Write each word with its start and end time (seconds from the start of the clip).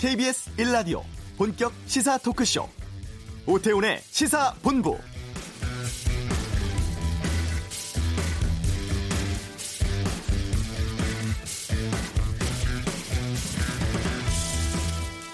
KBS 0.00 0.56
1라디오 0.56 1.02
본격 1.36 1.74
시사 1.84 2.16
토크쇼 2.16 2.66
오태훈의 3.46 4.00
시사본부 4.00 4.96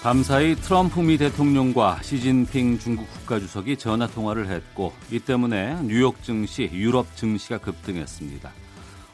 밤사이 0.02 0.56
트럼프 0.56 0.98
미 0.98 1.16
대통령과 1.16 2.02
시진핑 2.02 2.80
중국 2.80 3.08
국가주석이 3.08 3.76
전화 3.76 4.08
통화를 4.08 4.48
했고 4.48 4.92
이 5.12 5.20
때문에 5.20 5.80
뉴욕 5.82 6.20
증시, 6.24 6.68
유럽 6.72 7.14
증시가 7.14 7.58
급등했습니다. 7.58 8.50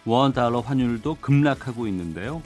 원 0.07 0.33
달러 0.33 0.61
환율도 0.61 1.19
급락하고 1.21 1.87
있는데요. 1.89 2.41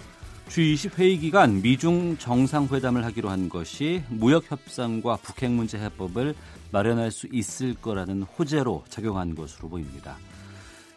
G20 0.49 0.99
회의 0.99 1.19
기간 1.19 1.61
미중 1.61 2.17
정상회담을 2.19 3.05
하기로 3.05 3.29
한 3.29 3.49
것이 3.49 4.03
무역 4.09 4.51
협상과 4.51 5.17
북핵 5.17 5.51
문제 5.51 5.79
해법을 5.79 6.35
마련할 6.71 7.11
수 7.11 7.27
있을 7.31 7.75
거라는 7.75 8.23
호재로 8.23 8.85
작용한 8.89 9.35
것으로 9.35 9.69
보입니다. 9.69 10.17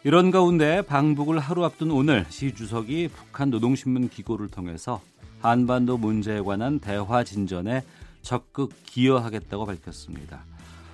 이런 0.02 0.30
가운데 0.30 0.82
방북을 0.82 1.38
하루 1.38 1.64
앞둔 1.64 1.90
오늘 1.90 2.24
시 2.30 2.54
주석이 2.54 3.08
북한 3.08 3.50
노동신문 3.50 4.08
기고를 4.08 4.48
통해서 4.48 5.02
한반도 5.42 5.98
문제에 5.98 6.40
관한 6.40 6.78
대화 6.78 7.22
진전에 7.22 7.82
적극 8.22 8.72
기여하겠다고 8.86 9.66
밝혔습니다. 9.66 10.44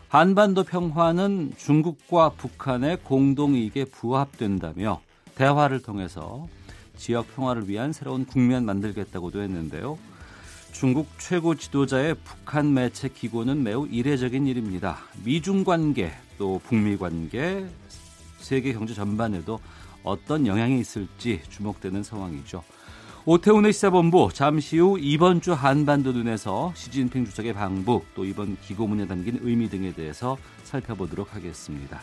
한반도 0.08 0.64
평화는 0.64 1.52
중국과 1.56 2.30
북한의 2.30 2.98
공동이익에 3.04 3.84
부합된다며 3.86 5.00
대화를 5.34 5.82
통해서 5.82 6.48
지역 6.96 7.34
평화를 7.34 7.68
위한 7.68 7.92
새로운 7.92 8.24
국면 8.24 8.64
만들겠다고도 8.64 9.42
했는데요. 9.42 9.98
중국 10.72 11.08
최고 11.18 11.54
지도자의 11.54 12.16
북한 12.22 12.74
매체 12.74 13.08
기고는 13.08 13.62
매우 13.62 13.86
이례적인 13.86 14.46
일입니다. 14.46 14.98
미중 15.24 15.64
관계 15.64 16.12
또 16.36 16.60
북미 16.66 16.98
관계 16.98 17.66
세계 18.38 18.72
경제 18.72 18.92
전반에도 18.92 19.58
어떤 20.02 20.46
영향이 20.46 20.78
있을지 20.78 21.40
주목되는 21.48 22.02
상황이죠. 22.02 22.62
오태훈의 23.24 23.72
시사본부 23.72 24.28
잠시 24.32 24.78
후 24.78 24.98
이번 25.00 25.40
주 25.40 25.52
한반도 25.52 26.12
눈에서 26.12 26.72
시진핑 26.76 27.24
주석의 27.24 27.54
방북 27.54 28.06
또 28.14 28.24
이번 28.24 28.56
기고문에 28.60 29.08
담긴 29.08 29.40
의미 29.42 29.68
등에 29.68 29.92
대해서 29.94 30.36
살펴보도록 30.62 31.34
하겠습니다. 31.34 32.02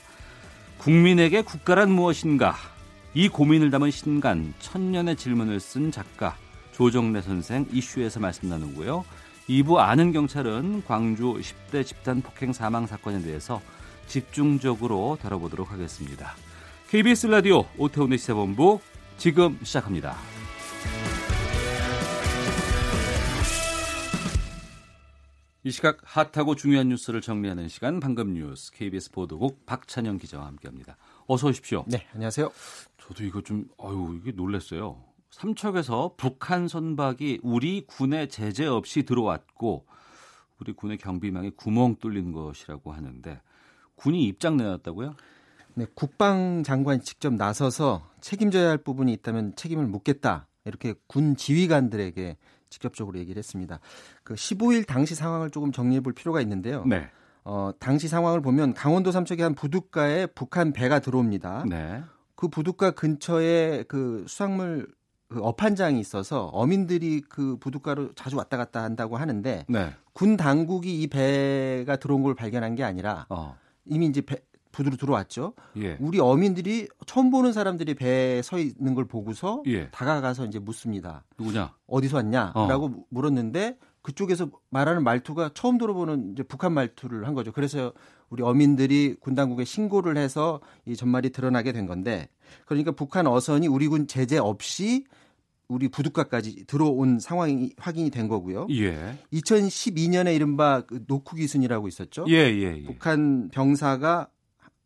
국민에게 0.79 1.43
국가란 1.43 1.91
무엇인가? 1.91 2.55
이 3.15 3.29
고민을 3.29 3.69
담은 3.69 3.91
신간 3.91 4.55
천년의 4.59 5.15
질문을 5.17 5.59
쓴 5.59 5.91
작가 5.91 6.35
조정래 6.71 7.21
선생 7.21 7.67
이슈에서 7.71 8.19
말씀 8.19 8.49
나누고요. 8.49 9.05
2부 9.47 9.77
아는 9.77 10.11
경찰은 10.11 10.83
광주 10.85 11.35
10대 11.35 11.85
집단 11.85 12.21
폭행 12.21 12.53
사망 12.53 12.87
사건에 12.87 13.21
대해서 13.21 13.61
집중적으로 14.07 15.19
다뤄보도록 15.21 15.71
하겠습니다. 15.71 16.33
KBS 16.89 17.27
라디오 17.27 17.65
오태훈의 17.77 18.17
시사본부 18.17 18.79
지금 19.17 19.59
시작합니다. 19.61 20.15
이 25.65 25.71
시각 25.71 25.97
핫하고 26.03 26.55
중요한 26.55 26.89
뉴스를 26.89 27.21
정리하는 27.21 27.69
시간 27.69 27.99
방금 27.99 28.33
뉴스 28.33 28.71
KBS 28.73 29.11
보도국 29.11 29.65
박찬영 29.67 30.17
기자와 30.17 30.47
함께합니다. 30.47 30.97
어서 31.33 31.47
오십시오. 31.47 31.83
네, 31.87 32.05
안녕하세요. 32.13 32.51
저도 32.99 33.23
이거 33.23 33.41
좀 33.41 33.67
아유 33.79 34.19
이게 34.21 34.31
놀랐어요. 34.31 35.03
삼척에서 35.31 36.13
북한 36.15 36.67
선박이 36.67 37.39
우리 37.41 37.87
군의 37.87 38.29
제재 38.29 38.67
없이 38.67 39.01
들어왔고 39.01 39.87
우리 40.61 40.73
군의 40.73 40.99
경비망에 40.99 41.49
구멍 41.55 41.95
뚫린 41.95 42.33
것이라고 42.33 42.93
하는데 42.93 43.41
군이 43.95 44.25
입장 44.25 44.57
내놨다고요? 44.57 45.15
네, 45.73 45.87
국방장관이 45.95 47.01
직접 47.01 47.33
나서서 47.33 48.07
책임져야 48.21 48.69
할 48.69 48.77
부분이 48.77 49.11
있다면 49.13 49.55
책임을 49.55 49.87
묻겠다. 49.87 50.47
이렇게 50.65 50.93
군 51.07 51.35
지휘관들에게 51.35 52.37
직접적으로 52.69 53.17
얘기를 53.17 53.39
했습니다. 53.39 53.79
그 54.23 54.35
15일 54.35 54.85
당시 54.85 55.15
상황을 55.15 55.49
조금 55.49 55.71
정리해 55.71 56.01
볼 56.01 56.13
필요가 56.13 56.41
있는데요. 56.41 56.85
네. 56.85 57.09
어, 57.45 57.71
당시 57.79 58.07
상황을 58.07 58.41
보면 58.41 58.73
강원도 58.73 59.11
삼척의 59.11 59.43
한 59.43 59.55
부둣가에 59.55 60.27
북한 60.27 60.71
배가 60.71 60.99
들어옵니다. 60.99 61.65
네. 61.69 62.03
그 62.35 62.47
부둣가 62.47 62.91
근처에 62.91 63.83
그 63.87 64.25
수산물 64.27 64.87
그 65.27 65.41
어판장이 65.41 65.99
있어서 65.99 66.45
어민들이 66.47 67.21
그 67.21 67.57
부둣가로 67.57 68.13
자주 68.13 68.37
왔다 68.37 68.57
갔다 68.57 68.83
한다고 68.83 69.17
하는데 69.17 69.65
네. 69.67 69.93
군 70.13 70.37
당국이 70.37 71.01
이 71.01 71.07
배가 71.07 71.95
들어온 71.95 72.21
걸 72.21 72.35
발견한 72.35 72.75
게 72.75 72.83
아니라 72.83 73.25
어. 73.29 73.57
이미 73.85 74.05
이제 74.05 74.21
배, 74.21 74.37
부두로 74.71 74.97
들어왔죠. 74.97 75.53
예. 75.77 75.97
우리 75.99 76.19
어민들이 76.19 76.87
처음 77.05 77.29
보는 77.29 77.53
사람들이 77.53 77.93
배에 77.93 78.41
서 78.41 78.57
있는 78.57 78.95
걸 78.95 79.05
보고서 79.05 79.63
예. 79.67 79.89
다가가서 79.91 80.45
이제 80.45 80.59
묻습니다. 80.59 81.23
누구냐? 81.39 81.73
어디서 81.87 82.17
왔냐?라고 82.17 82.85
어. 82.85 83.03
물었는데 83.09 83.77
그쪽에서 84.03 84.51
말하는 84.69 85.03
말투가 85.03 85.51
처음 85.53 85.77
들어보는 85.77 86.33
이제 86.33 86.43
북한 86.43 86.73
말투를 86.73 87.25
한 87.25 87.33
거죠. 87.33 87.51
그래서 87.51 87.93
우리 88.29 88.43
어민들이 88.43 89.15
군 89.19 89.33
당국에 89.33 89.63
신고를 89.63 90.17
해서 90.17 90.59
이 90.85 90.95
전말이 90.95 91.31
드러나게 91.31 91.71
된 91.71 91.87
건데 91.87 92.29
그러니까 92.65 92.91
북한 92.91 93.25
어선이 93.25 93.67
우리 93.67 93.87
군 93.87 94.05
제재 94.05 94.37
없이 94.37 95.05
우리 95.69 95.87
부둣가까지 95.87 96.65
들어온 96.65 97.19
상황이 97.19 97.71
확인이 97.77 98.09
된 98.09 98.27
거고요. 98.27 98.67
예. 98.71 99.17
2012년에 99.31 100.35
이른바 100.35 100.81
그 100.81 101.05
노쿠 101.07 101.37
기순이라고 101.37 101.87
있었죠. 101.87 102.25
예, 102.27 102.33
예, 102.33 102.77
예. 102.77 102.83
북한 102.83 103.49
병사가 103.49 104.27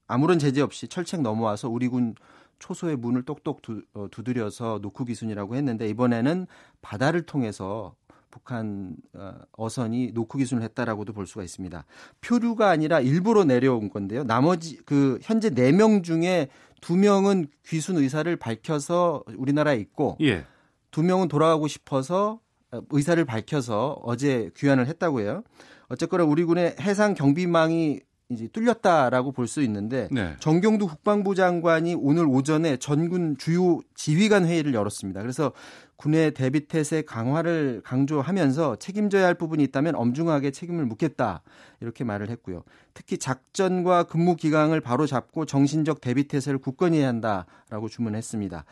아무런 0.05 0.37
제재 0.37 0.61
없이 0.61 0.87
철책 0.87 1.21
넘어와서 1.21 1.69
우리 1.69 1.87
군 1.87 2.13
초소의 2.59 2.95
문을 2.97 3.23
똑똑 3.23 3.61
두, 3.61 3.81
어, 3.93 4.07
두드려서 4.11 4.79
노쿠 4.81 5.05
기순이라고 5.05 5.55
했는데 5.55 5.89
이번에는 5.89 6.47
바다를 6.81 7.23
통해서 7.23 7.95
북한 8.29 8.95
어, 9.13 9.33
어선이 9.57 10.11
노쿠 10.13 10.37
기순을 10.37 10.63
했다라고도 10.63 11.13
볼 11.13 11.27
수가 11.27 11.43
있습니다. 11.43 11.85
표류가 12.21 12.69
아니라 12.69 12.99
일부러 12.99 13.43
내려온 13.43 13.89
건데요. 13.89 14.23
나머지 14.23 14.77
그 14.85 15.19
현재 15.21 15.49
4명 15.49 16.03
중에 16.03 16.49
2명은 16.81 17.47
귀순 17.65 17.97
의사를 17.97 18.33
밝혀서 18.35 19.23
우리나라에 19.37 19.77
있고 19.77 20.17
예. 20.21 20.45
2명은 20.91 21.29
돌아가고 21.29 21.67
싶어서 21.67 22.39
의사를 22.89 23.23
밝혀서 23.23 23.99
어제 24.03 24.51
귀환을 24.57 24.87
했다고 24.87 25.21
해요. 25.21 25.43
어쨌거나 25.89 26.23
우리 26.25 26.43
군의 26.43 26.75
해상 26.79 27.13
경비망이 27.13 28.01
이제 28.29 28.47
뚫렸다라고 28.49 29.31
볼 29.31 29.47
수 29.47 29.61
있는데 29.61 30.09
네. 30.11 30.35
정경두 30.41 30.85
국방부 30.87 31.33
장관이 31.33 31.95
오늘 31.95 32.25
오전에 32.25 32.75
전군 32.75 33.37
주요 33.37 33.79
지휘관 33.95 34.45
회의를 34.45 34.73
열었습니다. 34.73 35.21
그래서 35.21 35.53
군의 35.97 36.31
대비 36.33 36.67
태세 36.67 37.01
강화를 37.01 37.81
강조하면서 37.83 38.77
책임져야 38.77 39.25
할 39.25 39.33
부분이 39.33 39.63
있다면 39.63 39.95
엄중하게 39.95 40.51
책임을 40.51 40.85
묻겠다 40.85 41.41
이렇게 41.81 42.03
말을 42.03 42.29
했고요. 42.29 42.63
특히 42.93 43.17
작전과 43.17 44.03
근무 44.03 44.35
기강을 44.35 44.79
바로 44.79 45.07
잡고 45.07 45.45
정신적 45.45 45.99
대비 45.99 46.27
태세를 46.27 46.59
굳건히 46.59 46.99
해야 46.99 47.07
한다라고 47.07 47.89
주문했습니다. 47.89 48.63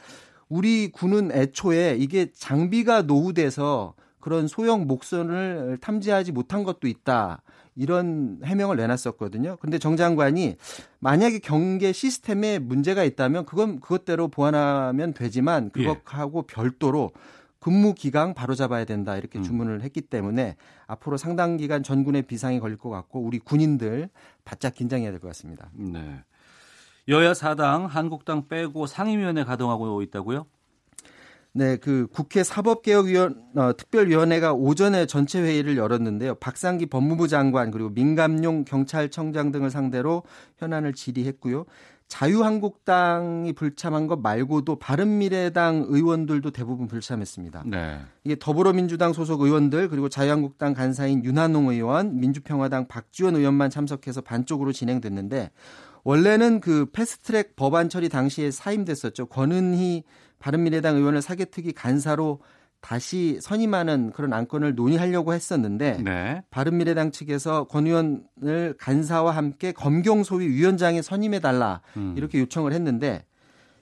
우리 0.49 0.91
군은 0.91 1.31
애초에 1.31 1.97
이게 1.99 2.31
장비가 2.31 3.01
노후돼서 3.01 3.95
그런 4.19 4.47
소형 4.47 4.87
목선을 4.87 5.79
탐지하지 5.81 6.31
못한 6.31 6.63
것도 6.63 6.87
있다. 6.87 7.41
이런 7.75 8.39
해명을 8.43 8.77
내놨었거든요. 8.77 9.57
근데 9.57 9.77
정 9.79 9.97
장관이 9.97 10.55
만약에 10.99 11.39
경계 11.39 11.91
시스템에 11.91 12.57
문제가 12.59 13.03
있다면 13.03 13.45
그건 13.45 13.79
그것대로 13.79 14.29
보완하면 14.29 15.13
되지만 15.13 15.69
그것하고 15.71 16.45
예. 16.49 16.53
별도로 16.53 17.11
근무 17.59 17.93
기강 17.95 18.33
바로 18.33 18.53
잡아야 18.55 18.85
된다 18.85 19.17
이렇게 19.17 19.41
주문을 19.41 19.81
했기 19.81 19.99
때문에 20.01 20.55
앞으로 20.87 21.17
상당 21.17 21.57
기간 21.57 21.81
전군의 21.83 22.23
비상이 22.23 22.59
걸릴 22.59 22.77
것 22.77 22.89
같고 22.89 23.19
우리 23.21 23.39
군인들 23.39 24.09
바짝 24.45 24.75
긴장해야 24.75 25.09
될 25.11 25.19
것 25.19 25.27
같습니다. 25.29 25.69
네. 25.73 26.23
여야 27.07 27.33
사당 27.33 27.85
한국당 27.85 28.47
빼고 28.47 28.85
상임위원회 28.87 29.43
가동하고 29.43 30.01
있다고요? 30.03 30.45
네, 31.57 31.77
그 31.77 32.07
국회 32.11 32.43
사법개혁위원 32.43 33.41
어, 33.55 33.71
특별위원회가 33.77 34.51
오전에 34.51 35.05
전체 35.05 35.41
회의를 35.41 35.77
열었는데요. 35.77 36.35
박상기 36.35 36.87
법무부 36.87 37.29
장관 37.29 37.71
그리고 37.71 37.89
민감용 37.91 38.65
경찰청장 38.65 39.53
등을 39.53 39.69
상대로 39.69 40.23
현안을 40.57 40.91
질의했고요. 40.91 41.63
자유한국당이 42.09 43.53
불참한 43.53 44.07
것 44.07 44.19
말고도 44.19 44.79
바른미래당 44.79 45.85
의원들도 45.87 46.51
대부분 46.51 46.87
불참했습니다. 46.87 47.63
네. 47.67 47.99
이게 48.25 48.35
더불어민주당 48.37 49.13
소속 49.13 49.39
의원들 49.39 49.87
그리고 49.87 50.09
자유한국당 50.09 50.73
간사인 50.73 51.23
윤한홍 51.23 51.69
의원, 51.69 52.19
민주평화당 52.19 52.89
박지원 52.89 53.37
의원만 53.37 53.69
참석해서 53.69 54.19
반쪽으로 54.19 54.73
진행됐는데 54.73 55.51
원래는 56.03 56.59
그 56.59 56.85
패스트트랙 56.91 57.55
법안 57.55 57.87
처리 57.87 58.09
당시에 58.09 58.51
사임됐었죠. 58.51 59.27
권은희 59.27 60.03
바른미래당 60.39 60.95
의원을 60.97 61.21
사개특위 61.21 61.73
간사로 61.73 62.39
다시 62.81 63.39
선임하는 63.41 64.11
그런 64.11 64.31
안건을 64.31 64.75
논의하려고 64.75 65.33
했었는데 65.33 66.03
네. 66.03 66.43
바른미래당 66.51 67.11
측에서 67.11 67.63
권 67.63 67.87
의원을 67.87 68.75
간사와 68.77 69.31
함께 69.31 69.71
검경 69.71 70.23
소위 70.23 70.47
위원장에 70.47 71.01
선임해 71.01 71.39
달라 71.39 71.81
음. 71.97 72.13
이렇게 72.15 72.39
요청을 72.39 72.73
했는데 72.73 73.25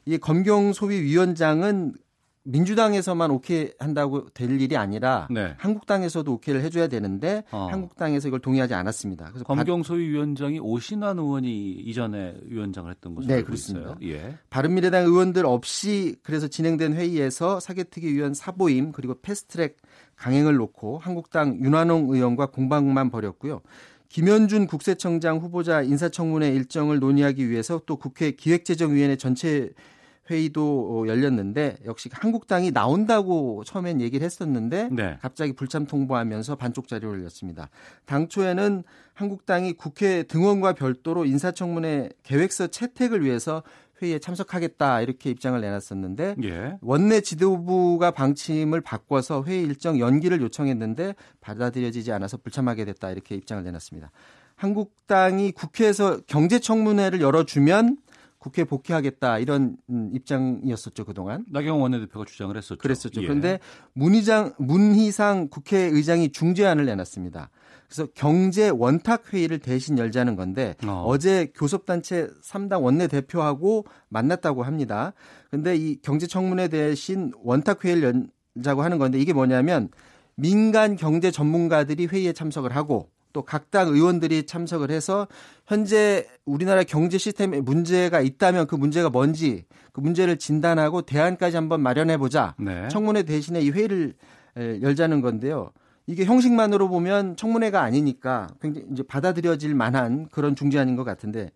이 0.06 0.18
검경 0.18 0.72
소위 0.72 1.02
위원장은 1.02 1.96
민주당에서만 2.46 3.32
오케이 3.32 3.72
한다고 3.80 4.30
될 4.30 4.60
일이 4.60 4.76
아니라 4.76 5.28
네. 5.32 5.54
한국당에서도 5.58 6.32
오케이를 6.34 6.62
해줘야 6.62 6.88
되는데 6.88 7.44
어. 7.52 7.68
한국당에서 7.72 8.28
이걸 8.28 8.42
동의하지 8.42 8.74
않았습니다. 8.74 9.28
그래서 9.30 9.46
검경소위 9.46 10.10
위원장이 10.10 10.60
오신환 10.60 11.20
의원이 11.20 11.72
이전에 11.72 12.36
위원장을 12.44 12.90
했던 12.92 13.16
것으로 13.16 13.30
네, 13.30 13.36
알고 13.36 13.46
그렇습니다. 13.48 13.96
있어요. 14.02 14.14
예. 14.14 14.38
바른미래당 14.50 15.06
의원들 15.06 15.46
없이 15.46 16.18
그래서 16.22 16.48
진행된 16.48 16.94
회의에서 16.94 17.60
사개특위 17.62 18.14
위원 18.14 18.34
사보임 18.34 18.92
그리고 18.92 19.16
패스트트랙 19.22 19.78
강행을 20.18 20.56
놓고 20.56 21.00
한국당 21.00 21.60
윤환홍 21.62 22.10
의원과 22.14 22.48
공방만 22.48 23.10
벌였고요. 23.10 23.62
김현준 24.10 24.68
국세청장 24.68 25.40
후보자 25.40 25.82
인사청문회 25.82 26.50
일정을 26.50 27.00
논의하기 27.00 27.50
위해서 27.50 27.82
또 27.86 27.96
국회 27.96 28.32
기획재정위원회 28.32 29.16
전체 29.16 29.72
회의도 30.30 31.04
어, 31.04 31.08
열렸는데 31.08 31.78
역시 31.86 32.10
한국당이 32.12 32.72
나온다고 32.72 33.64
처음엔 33.66 34.00
얘기를 34.00 34.24
했었는데 34.24 34.90
네. 34.92 35.18
갑자기 35.22 35.54
불참 35.54 35.86
통보하면서 35.86 36.56
반쪽 36.56 36.88
자리를 36.88 37.08
올렸습니다. 37.08 37.70
당초에는 38.06 38.84
한국당이 39.14 39.74
국회 39.74 40.24
등원과 40.24 40.74
별도로 40.74 41.26
인사청문회 41.26 42.10
계획서 42.24 42.68
채택을 42.68 43.24
위해서 43.24 43.64
회의에 44.02 44.20
참석하겠다 44.20 45.02
이렇게 45.02 45.30
입장을 45.30 45.60
내놨었는데 45.60 46.36
예. 46.44 46.78
원내 46.82 47.22
지도부가 47.22 48.12
방침을 48.12 48.82
바꿔서 48.82 49.44
회의 49.46 49.64
일정 49.64 50.00
연기를 50.00 50.42
요청했는데 50.42 51.16
받아들여지지 51.42 52.12
않아서 52.12 52.38
불참하게 52.38 52.86
됐다 52.86 53.12
이렇게 53.12 53.36
입장을 53.36 53.64
내놨습니다. 53.64 54.12
한국당이 54.56 55.52
국회에서 55.52 56.20
경제청문회를 56.28 57.22
열어주면 57.22 57.98
국회 58.44 58.66
복귀하겠다 58.66 59.40
이런 59.40 59.78
음, 59.90 60.12
입장이었었죠 60.14 61.06
그동안. 61.06 61.46
나경원 61.50 61.82
원내대표가 61.82 62.26
주장을 62.26 62.56
했었죠. 62.58 62.78
그랬었죠. 62.78 63.22
예. 63.22 63.26
그런데 63.26 63.60
문희장 63.94 64.56
문희상 64.58 65.48
국회의장이 65.48 66.34
중재안을 66.34 66.84
내놨습니다. 66.86 67.50
그래서 67.88 68.10
경제 68.14 68.68
원탁 68.68 69.34
회의를 69.34 69.60
대신 69.60 69.98
열자는 69.98 70.36
건데 70.36 70.76
어. 70.86 71.18
제 71.20 71.54
교섭단체 71.56 72.32
3당 72.44 72.84
원내대표하고 72.84 73.86
만났다고 74.10 74.64
합니다. 74.64 75.14
근데 75.50 75.78
이 75.78 76.02
경제 76.02 76.28
청문회 76.28 76.68
대신 76.68 77.32
원탁 77.44 77.86
회의를 77.86 78.28
열자고 78.58 78.82
하는 78.82 78.98
건데 78.98 79.20
이게 79.20 79.32
뭐냐면 79.32 79.88
민간 80.36 80.98
경제 80.98 81.32
전문가들이 81.32 82.08
회의에 82.08 82.34
참석을 82.34 82.76
하고 82.76 83.10
또 83.34 83.42
각당 83.42 83.90
의원들이 83.90 84.46
참석을 84.46 84.92
해서 84.92 85.28
현재 85.66 86.26
우리나라 86.46 86.84
경제 86.84 87.18
시스템에 87.18 87.60
문제가 87.60 88.22
있다면 88.22 88.68
그 88.68 88.76
문제가 88.76 89.10
뭔지 89.10 89.66
그 89.92 90.00
문제를 90.00 90.38
진단하고 90.38 91.02
대안까지 91.02 91.56
한번 91.56 91.82
마련해 91.82 92.18
보자. 92.18 92.56
네. 92.58 92.88
청문회 92.90 93.24
대신에 93.24 93.60
이 93.62 93.72
회의를 93.72 94.14
열자는 94.56 95.22
건데요. 95.22 95.72
이게 96.06 96.26
형식만으로 96.26 96.90
보면 96.90 97.36
청문회가 97.36 97.82
아니니까 97.82 98.48
굉장히 98.62 98.88
이제 98.92 99.04
받아들여질 99.04 99.74
만한 99.74 100.28
그런 100.32 100.56
중재안인 100.56 100.96
것 100.96 101.04
같은데 101.04 101.52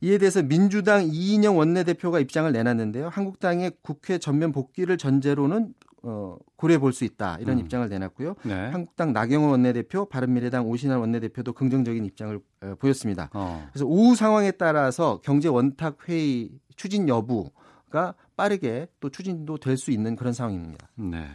이에 0.00 0.16
대해서 0.16 0.42
민주당 0.42 1.04
이인영 1.04 1.58
원내대표가 1.58 2.20
입장을 2.20 2.50
내놨는데요. 2.50 3.08
한국당의 3.10 3.72
국회 3.82 4.18
전면 4.18 4.52
복귀를 4.52 4.96
전제로는 4.96 5.74
어, 6.02 6.36
고려해 6.56 6.78
볼 6.78 6.92
수 6.92 7.04
있다 7.04 7.36
이런 7.40 7.58
음. 7.58 7.60
입장을 7.64 7.88
내놨고요. 7.88 8.34
네. 8.44 8.54
한국당 8.70 9.12
나경원 9.12 9.50
원내대표, 9.50 10.06
바른미래당 10.06 10.66
오신환 10.66 10.98
원내대표도 10.98 11.52
긍정적인 11.52 12.04
입장을 12.04 12.40
어, 12.62 12.74
보였습니다. 12.78 13.30
어. 13.34 13.68
그래서 13.72 13.86
오후 13.86 14.14
상황에 14.14 14.50
따라서 14.52 15.20
경제 15.22 15.48
원탁 15.48 16.08
회의 16.08 16.50
추진 16.76 17.08
여부가 17.08 18.14
빠르게 18.36 18.86
또 19.00 19.10
추진도 19.10 19.58
될 19.58 19.76
수 19.76 19.90
있는 19.90 20.16
그런 20.16 20.32
상황입니다. 20.32 20.88
네. 20.96 21.26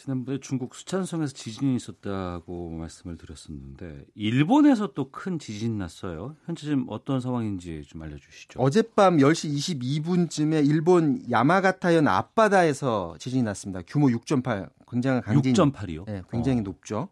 지난번에 0.00 0.38
중국 0.40 0.74
수찬성에서 0.74 1.34
지진이 1.34 1.76
있었다고 1.76 2.70
말씀을 2.70 3.18
드렸었는데 3.18 4.06
일본에서 4.14 4.94
또 4.94 5.10
큰 5.10 5.38
지진 5.38 5.76
났어요. 5.76 6.36
현재 6.46 6.62
지금 6.62 6.86
어떤 6.88 7.20
상황인지 7.20 7.82
좀 7.86 8.00
알려주시죠. 8.02 8.60
어젯밤 8.60 9.18
10시 9.18 9.78
22분쯤에 9.80 10.66
일본 10.66 11.22
야마가타현 11.30 12.08
앞바다에서 12.08 13.16
지진이 13.18 13.42
났습니다. 13.42 13.82
규모 13.86 14.06
6.8 14.06 14.70
굉장한 14.90 15.22
강진. 15.22 15.52
6.8이요? 15.52 16.06
네, 16.06 16.22
굉장히 16.30 16.60
어. 16.60 16.62
높죠. 16.62 17.08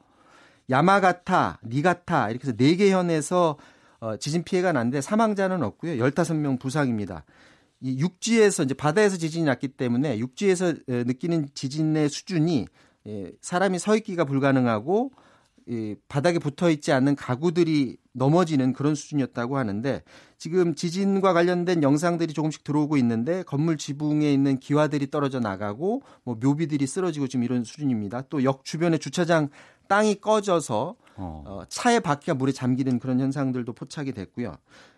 야마가타, 0.70 1.60
니가타 1.66 2.30
이렇게 2.30 2.46
해서 2.48 2.56
4개 2.56 2.90
현에서 2.90 3.56
어, 4.00 4.16
지진 4.16 4.44
피해가 4.44 4.72
났는데 4.72 5.00
사망자는 5.00 5.62
없고요. 5.62 5.94
15명 6.04 6.58
부상입니다. 6.60 7.24
이 7.80 7.98
육지에서 7.98 8.64
이제 8.64 8.74
바다에서 8.74 9.16
지진이 9.16 9.44
났기 9.44 9.68
때문에 9.68 10.18
육지에서 10.18 10.74
느끼는 10.86 11.48
지진의 11.54 12.08
수준이 12.08 12.66
예, 13.06 13.32
사람이 13.40 13.78
서 13.78 13.96
있기가 13.96 14.24
불가능하고 14.24 15.12
이 15.68 15.94
바닥에 16.08 16.38
붙어 16.38 16.70
있지 16.70 16.92
않는 16.92 17.14
가구들이 17.14 17.98
넘어지는 18.12 18.72
그런 18.72 18.94
수준이었다고 18.94 19.58
하는데 19.58 20.02
지금 20.38 20.74
지진과 20.74 21.34
관련된 21.34 21.82
영상들이 21.82 22.32
조금씩 22.32 22.64
들어오고 22.64 22.96
있는데 22.96 23.42
건물 23.42 23.76
지붕에 23.76 24.32
있는 24.32 24.58
기와들이 24.58 25.10
떨어져 25.10 25.40
나가고 25.40 26.02
뭐 26.24 26.36
묘비들이 26.40 26.86
쓰러지고 26.86 27.28
지금 27.28 27.44
이런 27.44 27.64
수준입니다. 27.64 28.22
또 28.22 28.42
역 28.42 28.64
주변의 28.64 28.98
주차장 28.98 29.50
땅이 29.88 30.20
꺼져서 30.20 30.96
어. 31.16 31.44
어, 31.46 31.62
차의 31.68 32.00
바퀴가 32.00 32.34
물에 32.34 32.52
잠기는 32.52 32.98
그런 32.98 33.18
현상들도 33.20 33.72
포착이 33.72 34.12
됐고요. 34.12 34.54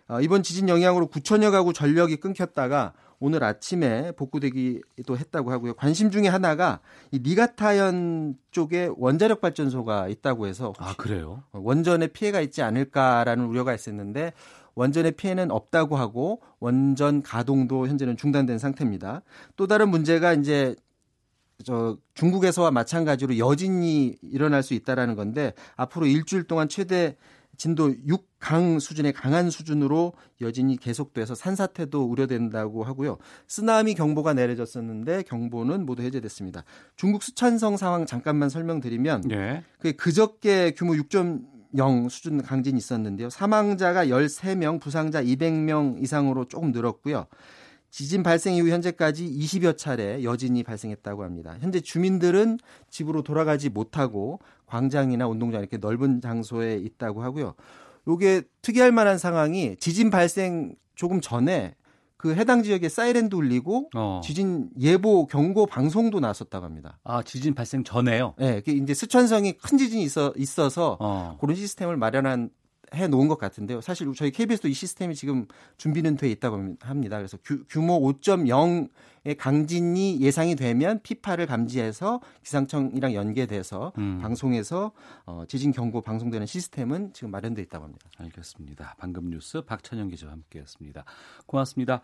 어, 0.07 0.21
이번 0.21 0.43
지진 0.43 0.69
영향으로 0.69 1.07
9천여 1.07 1.51
가구 1.51 1.73
전력이 1.73 2.17
끊겼다가 2.17 2.93
오늘 3.19 3.43
아침에 3.43 4.11
복구되기도 4.13 5.17
했다고 5.17 5.51
하고요. 5.51 5.75
관심 5.75 6.09
중에 6.09 6.27
하나가 6.27 6.79
이 7.11 7.19
니가타현 7.23 8.35
쪽에 8.49 8.89
원자력 8.97 9.41
발전소가 9.41 10.07
있다고 10.07 10.47
해서 10.47 10.73
아 10.79 10.95
그래요? 10.97 11.43
원전에 11.51 12.07
피해가 12.07 12.41
있지 12.41 12.63
않을까라는 12.63 13.45
우려가 13.45 13.75
있었는데 13.75 14.33
원전의 14.73 15.11
피해는 15.13 15.51
없다고 15.51 15.97
하고 15.97 16.41
원전 16.59 17.21
가동도 17.21 17.87
현재는 17.87 18.17
중단된 18.17 18.57
상태입니다. 18.57 19.21
또 19.55 19.67
다른 19.67 19.89
문제가 19.89 20.33
이제 20.33 20.75
저 21.63 21.97
중국에서와 22.13 22.71
마찬가지로 22.71 23.37
여진이 23.37 24.17
일어날 24.21 24.63
수 24.63 24.73
있다라는 24.73 25.15
건데 25.15 25.53
앞으로 25.75 26.05
일주일 26.05 26.43
동안 26.43 26.69
최대 26.69 27.15
진도 27.57 27.91
6강 27.91 28.79
수준의 28.79 29.13
강한 29.13 29.51
수준으로 29.51 30.13
여진이 30.41 30.77
계속돼서 30.77 31.35
산사태도 31.35 32.03
우려된다고 32.03 32.83
하고요. 32.83 33.19
쓰나미 33.47 33.93
경보가 33.93 34.33
내려졌었는데 34.33 35.23
경보는 35.23 35.85
모두 35.85 36.01
해제됐습니다. 36.01 36.63
중국 36.95 37.21
수찬성 37.21 37.77
상황 37.77 38.07
잠깐만 38.07 38.49
설명드리면 38.49 39.29
예. 39.31 39.63
그 39.79 39.93
그저께 39.93 40.71
규모 40.71 40.93
6.0 40.93 42.09
수준 42.09 42.41
강진이 42.41 42.79
있었는데요. 42.79 43.29
사망자가 43.29 44.07
13명, 44.07 44.81
부상자 44.81 45.21
200명 45.21 46.01
이상으로 46.01 46.45
조금 46.45 46.71
늘었고요. 46.71 47.27
지진 47.91 48.23
발생 48.23 48.55
이후 48.55 48.69
현재까지 48.69 49.29
20여 49.29 49.77
차례 49.77 50.23
여진이 50.23 50.63
발생했다고 50.63 51.23
합니다. 51.23 51.57
현재 51.59 51.81
주민들은 51.81 52.57
집으로 52.89 53.21
돌아가지 53.21 53.69
못하고 53.69 54.39
광장이나 54.65 55.27
운동장 55.27 55.59
이렇게 55.59 55.77
넓은 55.77 56.21
장소에 56.21 56.77
있다고 56.77 57.21
하고요. 57.21 57.53
요게 58.07 58.43
특이할 58.61 58.93
만한 58.93 59.17
상황이 59.17 59.75
지진 59.77 60.09
발생 60.09 60.73
조금 60.95 61.19
전에 61.19 61.75
그 62.15 62.35
해당 62.35 62.63
지역에 62.63 62.87
사이렌도 62.87 63.37
울리고 63.37 63.89
어. 63.95 64.21
지진 64.23 64.69
예보 64.79 65.25
경고 65.25 65.65
방송도 65.65 66.19
나섰다고 66.19 66.63
합니다. 66.63 66.99
아 67.03 67.23
지진 67.23 67.53
발생 67.53 67.83
전에요? 67.83 68.35
네, 68.37 68.61
이제 68.65 68.93
스촨성이 68.93 69.53
큰 69.53 69.77
지진이 69.77 70.03
있어 70.03 70.31
있어서 70.37 70.97
어. 71.01 71.37
그런 71.41 71.55
시스템을 71.55 71.97
마련한 71.97 72.51
해 72.93 73.07
놓은 73.07 73.27
것 73.27 73.37
같은데요. 73.37 73.79
사실 73.81 74.11
저희 74.15 74.31
KBS도 74.31 74.67
이 74.67 74.73
시스템이 74.73 75.15
지금 75.15 75.45
준비는 75.77 76.17
돼 76.17 76.29
있다고 76.29 76.75
합니다. 76.81 77.17
그래서 77.17 77.37
규, 77.43 77.79
모 77.79 77.99
5.0의 78.01 79.37
강진이 79.37 80.19
예상이 80.19 80.55
되면 80.55 80.99
피파를 81.01 81.45
감지해서 81.45 82.21
기상청이랑 82.43 83.13
연계돼서 83.13 83.93
음. 83.97 84.19
방송에서 84.21 84.91
어, 85.25 85.43
지진 85.47 85.71
경고 85.71 86.01
방송되는 86.01 86.45
시스템은 86.45 87.13
지금 87.13 87.31
마련돼 87.31 87.61
있다고 87.61 87.85
합니다. 87.85 88.09
알겠습니다. 88.17 88.95
방금 88.97 89.29
뉴스 89.29 89.61
박찬영 89.61 90.09
기자와 90.09 90.33
함께했습니다. 90.33 91.05
고맙습니다. 91.45 92.01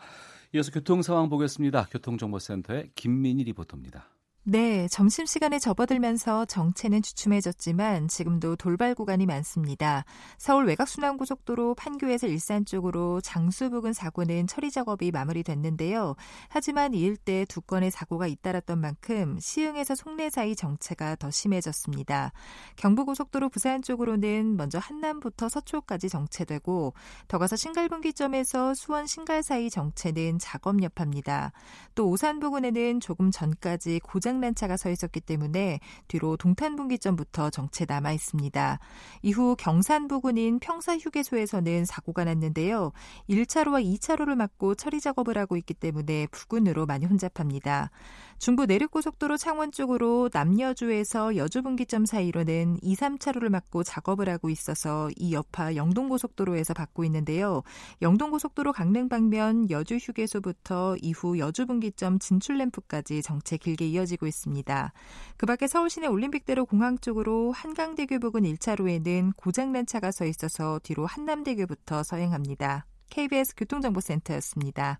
이어서 0.53 0.72
교통 0.72 1.01
상황 1.01 1.29
보겠습니다. 1.29 1.88
교통정보센터의 1.91 2.91
김민희 2.96 3.44
리포터입니다. 3.44 4.08
네, 4.50 4.88
점심시간에 4.88 5.60
접어들면서 5.60 6.46
정체는 6.46 7.01
주춤해졌지만 7.01 8.08
지금도 8.08 8.56
돌발 8.56 8.96
구간이 8.96 9.25
많습니다. 9.25 10.06
서울 10.38 10.68
외곽순환고속도로 10.68 11.75
판교에서 11.75 12.27
일산 12.27 12.63
쪽으로 12.63 13.20
장수 13.20 13.70
부근 13.70 13.92
사고는 13.92 14.48
처리 14.48 14.72
작업이 14.72 15.12
마무리됐는데요. 15.12 16.16
하지만 16.48 16.94
이 16.94 17.01
일대 17.01 17.44
두 17.44 17.60
건의 17.60 17.92
사고가 17.92 18.27
잇따랐던 18.27 18.80
만큼 18.80 19.38
시흥에서 19.38 19.96
송내 19.96 20.30
사이 20.30 20.56
정체가 20.56 21.18
더 21.18 21.30
심해졌습니다. 21.30 22.32
경부고속도로 22.77 23.50
부산 23.50 23.82
쪽으로는 23.82 24.56
먼저 24.56 24.80
한남부터 24.80 25.50
서초까지 25.50 26.08
정체되고 26.08 26.94
더 27.27 27.38
가서 27.38 27.58
신갈분기점에서 27.58 28.75
수원 28.75 29.08
신갈 29.08 29.44
사이 29.44 29.70
정체는 29.70 30.39
작업 30.39 30.82
여파입니다. 30.82 31.51
또 31.96 32.08
오산 32.08 32.39
부근에는 32.39 33.01
조금 33.01 33.30
전까지 33.30 34.00
고장 34.06 34.37
승용차가 34.38 34.77
서 34.77 34.89
있었기 34.89 35.22
때문에 35.22 35.79
뒤로 36.08 36.38
동탄분기점부터 36.38 37.50
정체 37.50 37.86
남아 37.88 38.12
있습니다. 38.13 38.79
이후 39.22 39.56
경산 39.58 40.08
부근인 40.08 40.60
평사휴게소에서는 40.60 41.86
사고가 41.86 42.24
났는데요. 42.25 42.91
1차로와 43.29 43.84
2차로를 44.00 44.36
막고 44.36 44.75
처리 44.75 45.00
작업을 45.00 45.38
하고 45.38 45.58
있기 45.58 45.74
때문에 45.74 46.27
부근으로 46.32 46.86
많이 46.86 47.06
혼잡합니다. 47.06 47.91
중부 48.39 48.67
내륙고속도로 48.67 49.38
창원 49.38 49.72
쪽으로 49.72 50.29
남여주에서 50.32 51.38
여주분기점 51.38 52.06
사이로는 52.06 52.77
2, 52.82 52.96
3차로를 52.96 53.50
막고 53.50 53.84
작업을 53.84 54.29
하고 54.29 54.50
있어서 54.50 55.10
이 55.15 55.34
여파 55.34 55.75
영동고속도로에서 55.75 56.74
받고 56.75 57.03
있는데요. 57.06 57.63
영동고속도로 58.01 58.74
강릉 58.74 59.10
방면 59.10 59.70
여주 59.72 59.96
휴게소부터 59.96 60.98
이후 61.01 61.39
여주분기점 61.39 62.20
진출램프까지 62.20 63.24
정체 63.24 63.58
길게 63.58 63.88
이어지고 63.88 64.27
있습니다. 64.27 64.94
그 65.38 65.46
밖에 65.46 65.67
서울시내 65.67 66.08
올림픽대로 66.08 66.65
공항 66.65 67.00
쪽으로 67.00 67.51
한강대교 67.53 68.20
부근 68.20 68.44
1차로에는 68.44 69.32
고장난 69.36 69.88
차가 69.88 70.12
서 70.12 70.25
있어서 70.25 70.79
뒤로 70.84 71.08
한남대교부터 71.08 72.03
서행합니다. 72.03 72.86
KBS 73.10 73.56
교통정보센터였습니다. 73.56 75.00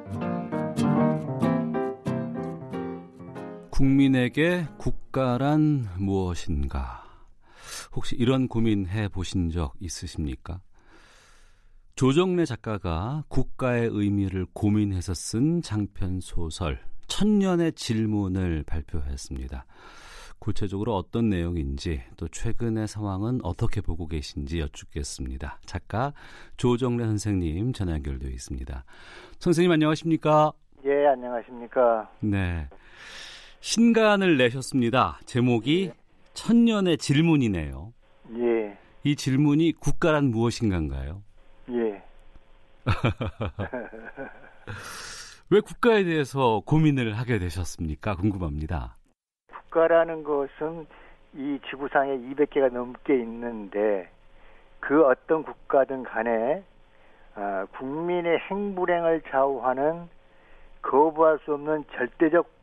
국민에게 3.81 4.67
국가란 4.77 5.87
무엇인가? 5.97 7.03
혹시 7.95 8.15
이런 8.15 8.47
고민 8.47 8.85
해 8.85 9.07
보신 9.07 9.49
적 9.49 9.73
있으십니까? 9.79 10.61
조정래 11.95 12.45
작가가 12.45 13.23
국가의 13.27 13.89
의미를 13.91 14.45
고민해서 14.53 15.15
쓴 15.15 15.63
장편 15.63 16.19
소설 16.19 16.79
천년의 17.07 17.73
질문을 17.73 18.65
발표했습니다. 18.67 19.65
구체적으로 20.37 20.95
어떤 20.95 21.29
내용인지 21.29 22.03
또 22.17 22.27
최근의 22.27 22.87
상황은 22.87 23.39
어떻게 23.41 23.81
보고 23.81 24.07
계신지 24.07 24.59
여쭙겠습니다. 24.59 25.59
작가 25.65 26.13
조정래 26.55 27.05
선생님 27.05 27.73
전화 27.73 27.93
연결되어 27.93 28.29
있습니다. 28.29 28.85
선생님 29.39 29.71
안녕하십니까? 29.71 30.53
예, 30.85 31.07
안녕하십니까? 31.07 32.11
네. 32.19 32.67
신간을 33.61 34.37
내셨습니다. 34.37 35.19
제목이 35.25 35.89
예. 35.89 35.93
천년의 36.33 36.97
질문이네요. 36.97 37.93
예. 38.37 38.77
이 39.03 39.15
질문이 39.15 39.73
국가란 39.73 40.31
무엇인가인가요? 40.31 41.21
예. 41.69 42.01
왜 45.51 45.59
국가에 45.59 46.03
대해서 46.03 46.63
고민을 46.65 47.19
하게 47.19 47.37
되셨습니까? 47.37 48.15
궁금합니다. 48.15 48.95
국가라는 49.49 50.23
것은 50.23 50.87
이 51.35 51.59
지구상에 51.69 52.17
200개가 52.17 52.73
넘게 52.73 53.13
있는데 53.13 54.09
그 54.79 55.05
어떤 55.05 55.43
국가든 55.43 56.01
간에 56.03 56.63
아, 57.35 57.67
국민의 57.77 58.39
행불행을 58.49 59.21
좌우하는 59.29 60.09
거부할 60.81 61.37
수 61.45 61.53
없는 61.53 61.85
절대적 61.95 62.60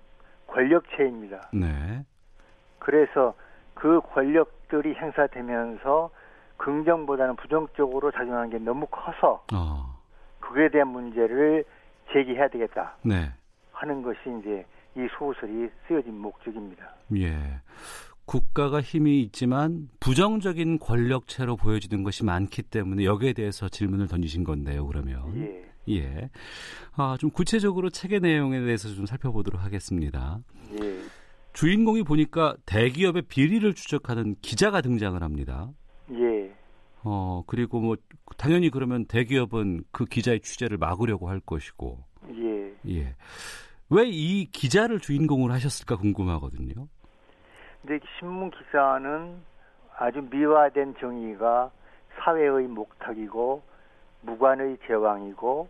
권력체입니다. 0.49 1.51
네. 1.53 2.05
그래서 2.79 3.35
그 3.75 4.01
권력들이 4.13 4.95
행사되면서 4.95 6.11
긍정보다는 6.57 7.37
부정적으로 7.37 8.11
작용하는 8.11 8.51
게 8.51 8.59
너무 8.59 8.87
커서 8.87 9.45
어. 9.55 9.99
그에 10.41 10.69
대한 10.69 10.89
문제를 10.89 11.65
제기해야 12.13 12.49
되겠다 12.49 12.97
네. 13.03 13.33
하는 13.73 14.03
것이 14.03 14.19
이제 14.41 14.67
이 14.97 15.07
소설이 15.17 15.71
쓰여진 15.87 16.19
목적입니다. 16.19 16.91
예. 17.17 17.61
국가가 18.25 18.81
힘이 18.81 19.21
있지만 19.23 19.89
부정적인 20.01 20.81
권력체로 20.81 21.57
보여지는 21.57 22.03
것이 22.03 22.25
많기 22.25 22.63
때문에 22.63 23.05
여기에 23.05 23.35
대해서 23.35 23.69
질문을 23.69 24.09
던지신 24.09 24.45
건데요. 24.45 24.87
그러면 24.87 25.37
예. 25.37 25.68
예. 25.89 26.31
아, 26.97 27.17
좀 27.19 27.31
구체적으로 27.31 27.91
책의 27.91 28.21
내용에 28.21 28.61
대해서 28.61 28.89
좀 28.89 29.07
살펴보도록 29.07 29.63
하겠습니다. 29.63 30.41
예. 30.81 31.01
주인공이 31.53 32.03
보니까 32.05 32.55
대기업의 32.67 33.23
비리를 33.23 33.73
추적하는 33.75 34.37
기자가 34.43 34.81
등장을 34.81 35.21
합니다. 35.23 35.71
예. 36.13 36.53
어, 37.05 37.43
그리고 37.47 37.81
뭐 37.81 37.97
당연히 38.37 38.71
그러면 38.71 39.07
대기업은 39.07 39.85
그 39.93 40.05
기자의 40.05 40.41
취재를 40.41 40.77
막으려고 40.79 41.29
할 41.29 41.41
것이고. 41.41 42.05
예. 42.31 42.75
예. 42.89 43.15
왜 43.91 44.05
이 44.07 44.47
기자를 44.53 45.01
주인공으로 45.01 45.53
하셨을까 45.55 45.97
궁금하거든요. 45.97 46.89
근데 47.81 48.05
신문 48.19 48.51
기사는 48.51 49.37
아주 49.97 50.21
미화된 50.31 50.95
정의가 51.01 51.71
사회의 52.19 52.67
목탁이고 52.67 53.63
무관의 54.23 54.79
제왕이고 54.87 55.69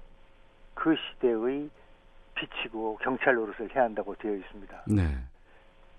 그 0.79 0.95
시대의 0.95 1.69
빛이고 2.37 2.99
경찰 3.03 3.35
노릇을 3.35 3.75
해야 3.75 3.85
한다고 3.85 4.15
되어 4.15 4.33
있습니다. 4.35 4.83
네. 4.87 5.03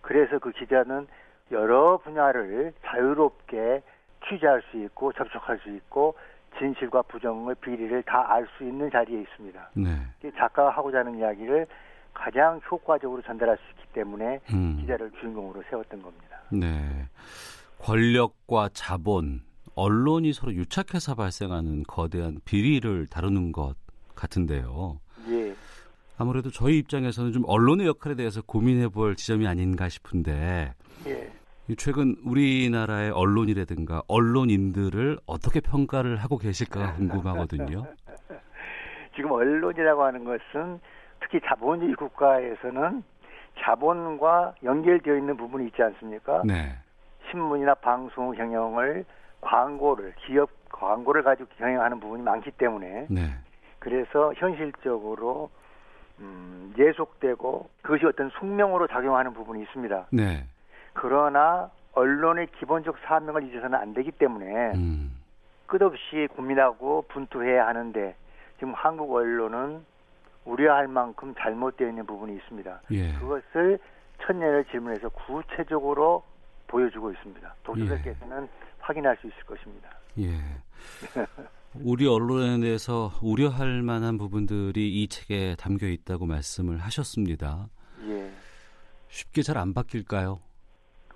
그래서 0.02 0.40
그 0.40 0.52
기자는 0.54 1.06
여러 1.52 1.98
분야를 1.98 2.72
자유롭게 2.86 3.82
취재할 4.28 4.62
수 4.72 4.78
있고 4.86 5.12
접촉할 5.12 5.60
수 5.60 5.70
있고 5.76 6.16
진실과 6.58 7.02
부정의 7.04 7.56
비리를 7.62 8.04
다 8.04 8.26
알 8.32 8.48
수 8.58 8.64
있는 8.64 8.90
자리에 8.90 9.22
있습니다. 9.22 9.72
네. 9.76 10.32
작가가 10.38 10.70
하고자 10.70 11.00
하는 11.00 11.18
이야기를 11.20 11.68
가장 12.14 12.62
효과적으로 12.72 13.22
전달할 13.22 13.58
수 13.58 13.64
있기 13.72 13.94
때문에 13.94 14.40
음. 14.54 14.78
기자를 14.80 15.12
주인공으로 15.20 15.62
세웠던 15.70 16.02
겁니다. 16.02 16.42
네. 16.52 17.06
권력과 17.80 18.70
자본, 18.74 19.42
언론이 19.76 20.32
서로 20.34 20.54
유착해서 20.54 21.16
발생하는 21.16 21.84
거대한 21.84 22.40
비리를 22.46 23.08
다루는 23.08 23.52
것 23.52 23.76
같은데요. 24.20 25.00
예. 25.30 25.54
아무래도 26.18 26.52
저희 26.52 26.78
입장에서는 26.80 27.32
좀 27.32 27.44
언론의 27.48 27.88
역할에 27.88 28.16
대해서 28.16 28.42
고민해 28.42 28.90
볼 28.90 29.16
지점이 29.16 29.48
아닌가 29.48 29.88
싶은데 29.88 30.74
예. 31.08 31.32
최근 31.78 32.16
우리나라의 32.26 33.12
언론이라든가 33.12 34.02
언론인들을 34.08 35.20
어떻게 35.26 35.62
평가를 35.62 36.18
하고 36.18 36.38
계실까 36.38 36.94
궁금하거든요. 36.96 37.86
지금 39.16 39.32
언론이라고 39.32 40.04
하는 40.04 40.24
것은 40.24 40.80
특히 41.22 41.40
자본주의 41.46 41.94
국가에서는 41.94 43.04
자본과 43.60 44.56
연결되어 44.64 45.18
있는 45.18 45.38
부분이 45.38 45.68
있지 45.68 45.82
않습니까? 45.84 46.42
네. 46.46 46.76
신문이나 47.30 47.76
방송 47.76 48.32
경영을 48.32 49.06
광고를 49.42 50.16
기업 50.26 50.50
광고를 50.70 51.24
가지고 51.24 51.50
경영하는 51.58 52.00
부분이 52.00 52.24
많기 52.24 52.52
때문에 52.52 53.08
네. 53.10 53.22
그래서 53.80 54.34
현실적으로 54.36 55.50
음, 56.20 56.74
예속되고 56.78 57.70
그것이 57.82 58.06
어떤 58.06 58.30
숙명으로 58.32 58.88
작용하는 58.88 59.34
부분이 59.34 59.64
있습니다. 59.64 60.08
네. 60.12 60.46
그러나 60.94 61.72
언론의 61.94 62.48
기본적 62.60 62.98
사명을 63.06 63.44
잊어서는 63.44 63.78
안 63.78 63.94
되기 63.94 64.12
때문에 64.12 64.74
음. 64.76 65.18
끝없이 65.66 66.28
고민하고 66.36 67.06
분투해야 67.10 67.68
하는데 67.68 68.16
지금 68.58 68.74
한국 68.74 69.14
언론은 69.14 69.86
우려할 70.46 70.88
만큼 70.88 71.34
잘못되어 71.38 71.88
있는 71.90 72.06
부분이 72.06 72.36
있습니다. 72.38 72.82
예. 72.92 73.14
그것을 73.14 73.80
천년을 74.24 74.66
질문해서 74.66 75.10
구체적으로 75.10 76.24
보여주고 76.68 77.12
있습니다. 77.12 77.56
독자들께서는 77.64 78.44
예. 78.44 78.50
확인할 78.80 79.18
수 79.18 79.28
있을 79.28 79.44
것입니다. 79.44 79.90
예. 80.20 80.30
우리 81.76 82.08
언론에 82.08 82.60
대해서 82.60 83.12
우려할 83.22 83.82
만한 83.84 84.18
부분들이 84.18 84.90
이 84.90 85.08
책에 85.08 85.56
담겨 85.58 85.88
있다고 85.88 86.26
말씀을 86.26 86.78
하셨습니다. 86.80 87.68
예. 88.08 88.30
쉽게 89.08 89.42
잘 89.42 89.58
안 89.58 89.74
바뀔까요? 89.74 90.40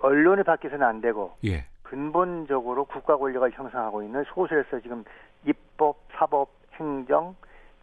언론이 0.00 0.42
바뀌어서는 0.44 0.86
안 0.86 1.00
되고 1.00 1.36
예. 1.44 1.66
근본적으로 1.82 2.84
국가 2.84 3.16
권력을 3.16 3.50
형성하고 3.52 4.02
있는 4.02 4.24
소수에서 4.34 4.80
지금 4.80 5.04
입법, 5.46 5.96
사법, 6.12 6.50
행정, 6.74 7.34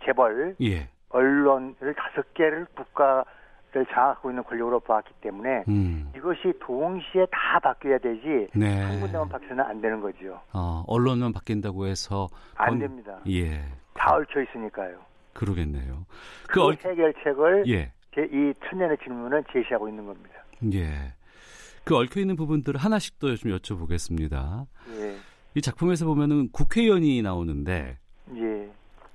재벌, 0.05 0.55
예. 0.61 0.89
언론을 1.09 1.93
다섯 1.95 2.33
개를 2.33 2.65
국가 2.75 3.23
를 3.73 3.85
장악하고 3.85 4.31
있는 4.31 4.43
권력으로 4.43 4.81
보았기 4.81 5.13
때문에 5.21 5.63
음. 5.69 6.11
이것이 6.13 6.51
동시에 6.59 7.25
다 7.31 7.57
바뀌어야 7.59 7.99
되지 7.99 8.49
네. 8.53 8.81
한 8.81 8.99
군데만 8.99 9.29
바뀌어서는 9.29 9.63
안 9.63 9.79
되는 9.81 10.01
거죠. 10.01 10.41
어, 10.51 10.83
언론만 10.87 11.31
바뀐다고 11.31 11.85
해서 11.87 12.27
안 12.55 12.71
건- 12.71 12.79
됩니다. 12.79 13.17
예. 13.29 13.63
다 13.93 14.13
얽혀 14.15 14.41
있으니까요. 14.41 14.97
그러겠네요. 15.33 16.05
그, 16.49 16.53
그 16.55 16.63
얽... 16.63 16.83
해결책을 16.85 17.63
예. 17.69 17.93
제- 18.13 18.27
이 18.29 18.53
천년의 18.67 18.97
질문은 19.05 19.41
제시하고 19.53 19.87
있는 19.87 20.05
겁니다. 20.05 20.35
예. 20.73 21.13
그 21.85 21.95
얽혀 21.95 22.19
있는 22.19 22.35
부분들을 22.35 22.77
하나씩 22.77 23.19
더좀 23.19 23.51
여쭤보겠습니다. 23.57 24.65
예, 24.97 25.15
이 25.55 25.61
작품에서 25.61 26.05
보면은 26.05 26.49
국회의원이 26.51 27.21
나오는데 27.21 27.97
예, 28.35 28.60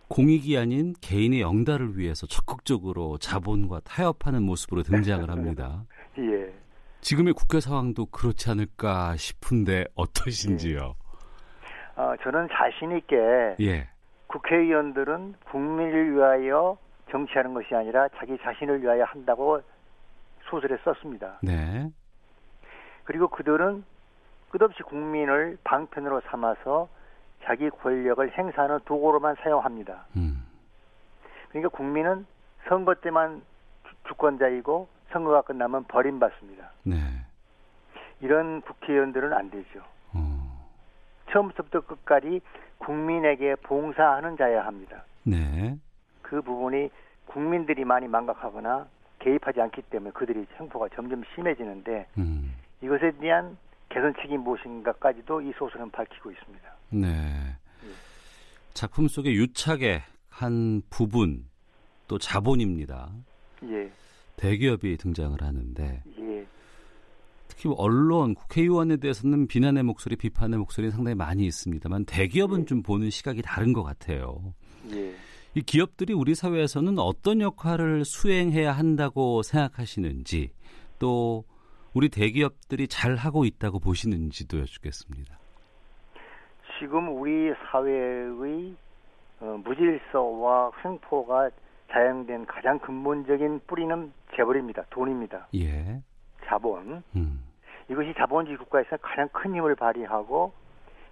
공익이 0.09 0.57
아닌 0.57 0.95
개인의 1.01 1.41
영달을 1.41 1.99
위해서 1.99 2.27
적극적으로 2.27 3.19
자본과 3.19 3.81
타협하는 3.81 4.43
모습으로 4.43 4.83
등장을 4.83 5.29
합니다. 5.29 5.85
예. 6.19 6.53
지금의 7.01 7.35
국회 7.35 7.61
상황도 7.61 8.07
그렇지 8.07 8.51
않을까 8.51 9.17
싶은데 9.17 9.85
어떠신지요? 9.95 10.95
어, 11.97 12.15
저는 12.23 12.49
자신 12.53 12.97
있게 12.97 13.17
예. 13.61 13.89
국회의원들은 14.29 15.35
국민을 15.51 16.15
위하여 16.15 16.77
정치하는 17.11 17.55
것이 17.55 17.75
아니라 17.75 18.09
자기 18.17 18.37
자신을 18.43 18.83
위하여 18.83 19.05
한다고 19.05 19.61
소설에 20.51 20.77
썼습니다. 20.85 21.39
네. 21.43 21.89
그리고 23.05 23.29
그들은 23.29 23.85
끝없이 24.51 24.83
국민을 24.83 25.59
방편으로 25.65 26.21
삼아서 26.31 26.89
자기 27.47 27.71
권력을 27.71 28.37
행사하는 28.37 28.81
도구로만 28.85 29.37
사용합니다. 29.37 30.05
음. 30.17 30.45
그러니까 31.49 31.69
국민은 31.71 32.27
선거 32.69 32.95
때만 32.95 33.41
주- 33.89 33.95
주권자이고 34.09 34.89
선거가 35.13 35.43
끝나면 35.43 35.85
버림받습니다. 35.85 36.71
네. 36.83 36.97
이런 38.21 38.61
국회의원들은 38.63 39.33
안 39.33 39.51
되죠. 39.51 39.81
어. 40.13 40.67
처음부터 41.31 41.81
끝까지 41.83 42.41
국민에게 42.79 43.55
봉사하는 43.57 44.37
자여야 44.37 44.67
합니다. 44.67 45.05
네. 45.23 45.77
그 46.23 46.43
부분이 46.43 46.91
국민들이 47.27 47.85
많이 47.85 48.09
망각하거나 48.09 48.87
개입하지 49.21 49.61
않기 49.61 49.83
때문에 49.83 50.11
그들이 50.13 50.47
행포가 50.59 50.89
점점 50.95 51.23
심해지는데 51.35 52.07
음. 52.19 52.55
이것에 52.81 53.13
대한 53.21 53.57
개선책이 53.91 54.37
무엇인가까지도 54.39 55.41
이 55.43 55.53
소설은 55.53 55.91
밝히고 55.91 56.31
있습니다. 56.33 56.76
네. 56.91 57.57
작품 58.75 59.09
속에 59.09 59.33
유착의 59.33 60.03
한 60.29 60.83
부분 60.91 61.49
또 62.09 62.19
자본입니다. 62.19 63.11
예, 63.65 63.91
대기업이 64.37 64.99
등장을 64.99 65.41
하는데 65.41 66.03
예, 66.19 66.47
특히 67.49 67.71
언론, 67.75 68.35
국회의원에 68.35 68.99
대해서는 68.99 69.47
비난의 69.47 69.83
목소리, 69.83 70.15
비판의 70.17 70.59
목소리 70.59 70.91
상당히 70.91 71.15
많이 71.15 71.47
있습니다만 71.47 72.05
대기업은 72.05 72.67
좀 72.67 72.83
보는 72.83 73.09
시각이 73.09 73.41
다른 73.43 73.73
것 73.73 73.83
같아요. 73.83 74.55
예. 74.93 75.15
이 75.55 75.63
기업들이 75.63 76.13
우리 76.13 76.35
사회에서는 76.35 76.99
어떤 76.99 77.41
역할을 77.41 78.05
수행해야 78.05 78.73
한다고 78.73 79.43
생각하시는지 79.43 80.51
또 80.99 81.45
우리 81.95 82.11
대기업들이 82.11 82.89
잘 82.89 83.17
하고 83.17 83.47
있다고 83.47 83.81
보시는지도 83.81 84.61
여쭙겠습니다. 84.61 85.39
지금 86.79 87.09
우리 87.09 87.55
사회의 87.71 88.77
어, 89.41 89.61
무질서와 89.65 90.73
횡포가 90.85 91.51
자양된 91.91 92.47
가장 92.47 92.79
근본적인 92.79 93.61
뿌리는 93.67 94.13
재벌입니다. 94.35 94.85
돈입니다. 94.91 95.47
예. 95.55 96.01
자본. 96.45 97.03
음. 97.15 97.43
이것이 97.89 98.15
자본주의 98.17 98.57
국가에서 98.57 98.97
가장 98.99 99.29
큰 99.29 99.55
힘을 99.55 99.75
발휘하고 99.75 100.53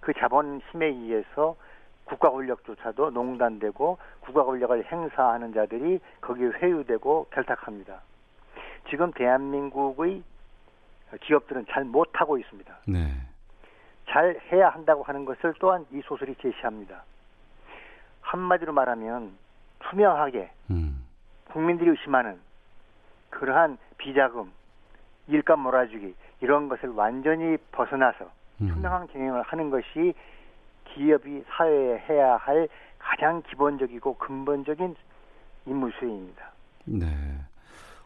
그 0.01 0.13
자본 0.13 0.61
힘에 0.71 0.87
의해서 0.87 1.55
국가 2.03 2.29
권력조차도 2.29 3.11
농단되고 3.11 3.97
국가 4.19 4.43
권력을 4.43 4.91
행사하는 4.91 5.53
자들이 5.53 5.99
거기에 6.21 6.47
회유되고 6.47 7.27
결탁합니다. 7.31 8.01
지금 8.89 9.11
대한민국의 9.13 10.21
기업들은 11.21 11.65
잘 11.69 11.85
못하고 11.85 12.37
있습니다. 12.37 12.77
네. 12.87 13.13
잘 14.09 14.39
해야 14.51 14.69
한다고 14.69 15.03
하는 15.03 15.25
것을 15.25 15.53
또한 15.59 15.85
이 15.91 16.01
소설이 16.05 16.35
제시합니다. 16.35 17.03
한마디로 18.21 18.73
말하면 18.73 19.31
투명하게 19.79 20.51
음. 20.71 21.05
국민들이 21.51 21.89
의심하는 21.89 22.39
그러한 23.29 23.77
비자금, 23.97 24.51
일감 25.27 25.59
몰아주기 25.61 26.15
이런 26.41 26.69
것을 26.69 26.89
완전히 26.89 27.57
벗어나서 27.71 28.29
음. 28.61 28.67
투명한 28.67 29.07
경영을 29.07 29.41
하는 29.41 29.69
것이 29.69 30.13
기업이 30.85 31.43
사회에 31.47 32.05
해야 32.09 32.37
할 32.37 32.67
가장 32.99 33.41
기본적이고 33.43 34.17
근본적인 34.17 34.95
임무 35.65 35.91
수행입니다. 35.91 36.51
네. 36.85 37.07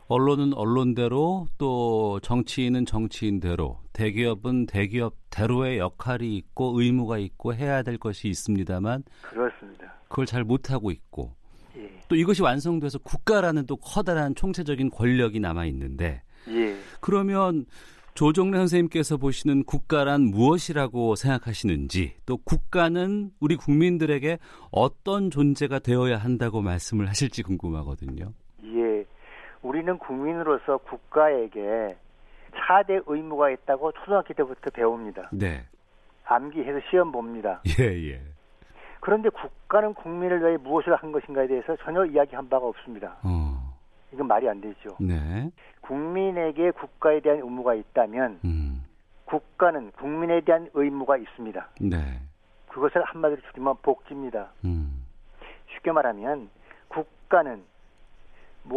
언론은 0.10 0.56
언론대로 0.56 1.48
또 1.60 2.20
정치인은 2.24 2.88
정치인대로 2.88 3.80
대기업은 3.94 4.66
대기업대로의 4.66 5.78
역할이 5.78 6.36
있고 6.36 6.82
의무가 6.82 7.20
있고 7.20 7.54
해야 7.54 7.84
될 7.84 8.00
것이 8.00 8.28
있습니다만 8.28 9.04
그렇습니다. 9.22 9.94
그걸 10.08 10.26
잘 10.26 10.44
못하고 10.44 10.90
있고 10.90 11.36
예, 11.78 12.02
또 12.08 12.16
이것이 12.16 12.42
완성돼서 12.42 12.98
국가라는 12.98 13.68
또 13.68 13.78
커다란 13.78 14.34
총체적인 14.34 14.90
권력이 14.90 15.40
남아 15.40 15.68
있는데 15.68 16.24
예. 16.48 16.76
그러면 17.02 17.68
조정래 18.16 18.58
선생님께서 18.58 19.18
보시는 19.18 19.64
국가란 19.64 20.22
무엇이라고 20.22 21.16
생각하시는지 21.16 22.16
또 22.26 22.38
국가는 22.38 23.30
우리 23.40 23.56
국민들에게 23.56 24.40
어떤 24.72 25.30
존재가 25.30 25.80
되어야 25.80 26.18
한다고 26.18 26.64
말씀을 26.64 27.08
하실지 27.08 27.44
궁금하거든요. 27.44 28.34
예. 29.64 29.68
우리는 29.68 29.98
국민으로서 29.98 30.78
국가에게 30.78 31.96
차대 32.56 33.00
의무가 33.06 33.50
있다고 33.50 33.92
초등학교 33.92 34.34
때부터 34.34 34.70
배웁니다. 34.72 35.30
네. 35.32 35.64
암기해서 36.26 36.80
시험 36.90 37.12
봅니다. 37.12 37.62
예, 37.80 38.12
예. 38.12 38.22
그런데 39.02 39.30
국가는 39.30 39.94
국민을 39.94 40.42
위해 40.42 40.58
무엇을 40.58 40.96
한 40.96 41.12
것인가에 41.12 41.48
대해서 41.48 41.76
전혀 41.78 42.06
이야기한 42.06 42.50
바가 42.50 42.66
없습니다. 42.68 43.18
어. 43.24 43.78
이건 44.12 44.28
말이 44.28 44.50
안 44.50 44.60
되죠. 44.60 44.90
네. 45.00 45.50
국민에게 45.82 46.72
국가에 46.72 47.20
대한 47.20 47.40
의무가 47.40 47.76
있다면 47.76 48.40
음. 48.44 48.84
국가는 49.26 49.92
국민에 49.92 50.42
대한 50.42 50.70
의무가 50.74 51.18
있습니다. 51.18 51.70
네. 51.82 52.20
그것을 52.70 53.04
한마디로 53.04 53.42
줄이면 53.50 53.76
복지입니다. 53.82 54.50
음. 54.66 55.06
쉽게 55.74 55.92
말하면 55.92 56.50
국가는 56.88 57.64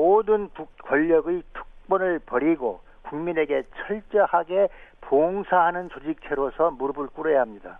모든 0.02 0.48
국- 0.50 0.74
권력의 0.78 1.42
특권을 1.52 2.18
버리고 2.20 2.80
국민에게 3.02 3.62
철저하게 3.86 4.68
봉사하는 5.02 5.90
조직체로서 5.90 6.70
무릎을 6.72 7.08
꿇어야 7.08 7.42
합니다. 7.42 7.78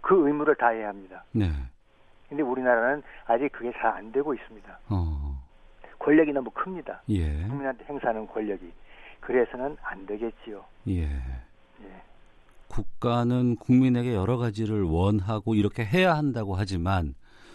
그 0.00 0.26
의무를 0.26 0.54
다해야 0.54 0.88
합니다. 0.88 1.24
네. 1.32 1.50
근데 2.28 2.42
우리나라는 2.42 3.02
아직 3.26 3.50
그게 3.52 3.72
잘 3.72 3.92
안 3.92 4.12
되고 4.12 4.32
있습니다. 4.32 4.78
어. 4.88 5.42
권력이 5.98 6.32
너무 6.32 6.50
큽니다. 6.50 7.02
예. 7.10 7.46
국민한테 7.46 7.84
행사하는 7.84 8.26
권력이. 8.26 8.72
그래서는 9.20 9.76
안 9.82 10.06
되겠지요. 10.06 10.64
예. 10.88 11.02
예. 11.04 12.02
국가는 12.68 13.56
국민에게 13.56 14.14
여러 14.14 14.36
가지를 14.38 14.82
원하고 14.82 15.54
이렇게 15.54 15.84
해야 15.84 16.14
한다고 16.16 16.54
하지만 16.54 17.14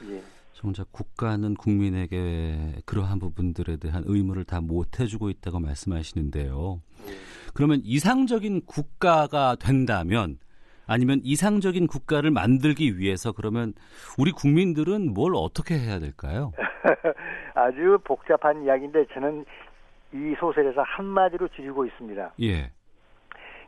예. 0.09 0.21
정작 0.57 0.91
국가는 0.91 1.53
국민에게 1.53 2.81
그러한 2.87 3.19
부분들에 3.19 3.77
대한 3.77 4.03
의무를 4.07 4.43
다 4.43 4.59
못 4.59 4.99
해주고 4.99 5.29
있다고 5.29 5.59
말씀하시는데요. 5.59 6.81
예. 7.07 7.11
그러면 7.53 7.79
이상적인 7.83 8.65
국가가 8.65 9.55
된다면 9.55 10.39
아니면 10.87 11.19
이상적인 11.23 11.85
국가를 11.85 12.31
만들기 12.31 12.97
위해서 12.97 13.31
그러면 13.33 13.73
우리 14.17 14.31
국민들은 14.31 15.13
뭘 15.13 15.33
어떻게 15.35 15.77
해야 15.77 15.99
될까요? 15.99 16.53
아주 17.53 17.99
복잡한 18.03 18.63
이야기인데 18.63 19.05
저는 19.13 19.45
이 20.13 20.35
소설에서 20.39 20.81
한마디로 20.81 21.49
줄이고 21.49 21.85
있습니다. 21.85 22.33
예. 22.41 22.71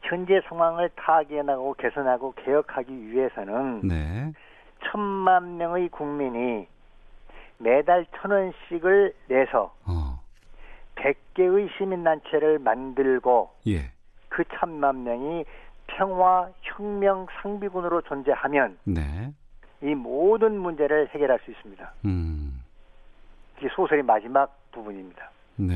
현재 0.01 0.41
상황을 0.49 0.89
타개나고 0.95 1.75
개선하고 1.75 2.33
개혁하기 2.43 3.11
위해서는 3.11 3.81
네. 3.87 4.33
천만 4.89 5.57
명의 5.57 5.87
국민이 5.89 6.67
매달 7.59 8.05
천 8.15 8.31
원씩을 8.31 9.13
내서 9.27 9.73
어. 9.85 10.19
100개의 10.95 11.69
시민단체를 11.77 12.59
만들고 12.59 13.51
예. 13.67 13.91
그 14.29 14.43
천만 14.59 15.03
명이 15.03 15.45
평화 15.87 16.49
혁명 16.61 17.27
상비군으로 17.41 18.01
존재하면 18.03 18.77
네. 18.85 19.33
이 19.81 19.95
모든 19.95 20.59
문제를 20.59 21.09
해결할 21.09 21.39
수 21.43 21.51
있습니다. 21.51 21.93
음. 22.05 22.61
이게 23.57 23.67
소설의 23.75 24.03
마지막 24.03 24.57
부분입니다. 24.71 25.31
네. 25.57 25.75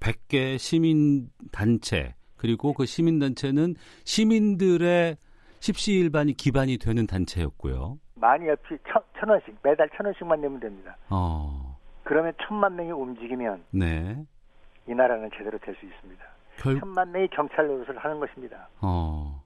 100개 0.00 0.58
시민 0.58 1.30
단체 1.52 2.14
그리고 2.36 2.74
그 2.74 2.84
시민 2.84 3.18
단체는 3.18 3.74
시민들의 4.04 5.16
십시일반이 5.60 6.34
기반이 6.34 6.76
되는 6.76 7.06
단체였고요. 7.06 7.98
많이 8.14 8.48
없이 8.48 8.78
천, 8.88 9.02
천 9.18 9.28
원씩 9.28 9.56
매달 9.62 9.88
천 9.96 10.06
원씩만 10.06 10.40
내면 10.40 10.60
됩니다. 10.60 10.96
어. 11.10 11.76
그러면 12.04 12.32
천만 12.46 12.76
명이 12.76 12.92
움직이면 12.92 13.64
네. 13.70 14.24
이 14.86 14.94
나라는 14.94 15.30
제대로 15.36 15.58
될 15.58 15.74
수 15.76 15.84
있습니다. 15.86 16.24
결 16.58 16.78
천만 16.78 17.10
명이 17.12 17.28
경찰 17.28 17.66
노릇을 17.66 17.98
하는 17.98 18.20
것입니다. 18.20 18.68
어. 18.80 19.42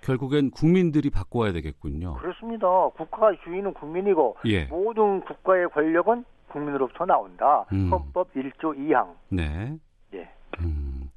결국엔 0.00 0.50
국민들이 0.52 1.10
바꿔야 1.10 1.52
되겠군요. 1.52 2.14
그렇습니다. 2.14 2.66
국가 2.96 3.32
주인은 3.42 3.74
국민이고 3.74 4.36
예. 4.46 4.64
모든 4.66 5.20
국가의 5.22 5.68
권력은 5.70 6.24
국민으로부터 6.48 7.04
나온다. 7.04 7.66
음. 7.72 7.90
헌법 7.90 8.32
1조 8.34 8.76
2항. 8.78 9.14
네. 9.30 9.76
예. 10.14 10.30
음. 10.60 11.10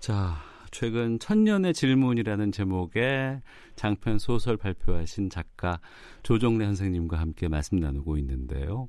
자, 0.00 0.34
최근 0.74 1.20
천년의 1.20 1.72
질문이라는 1.72 2.50
제목의 2.50 3.40
장편 3.76 4.18
소설 4.18 4.56
발표하신 4.56 5.30
작가 5.30 5.78
조정래 6.24 6.64
선생님과 6.64 7.16
함께 7.16 7.46
말씀 7.46 7.78
나누고 7.78 8.18
있는데요. 8.18 8.88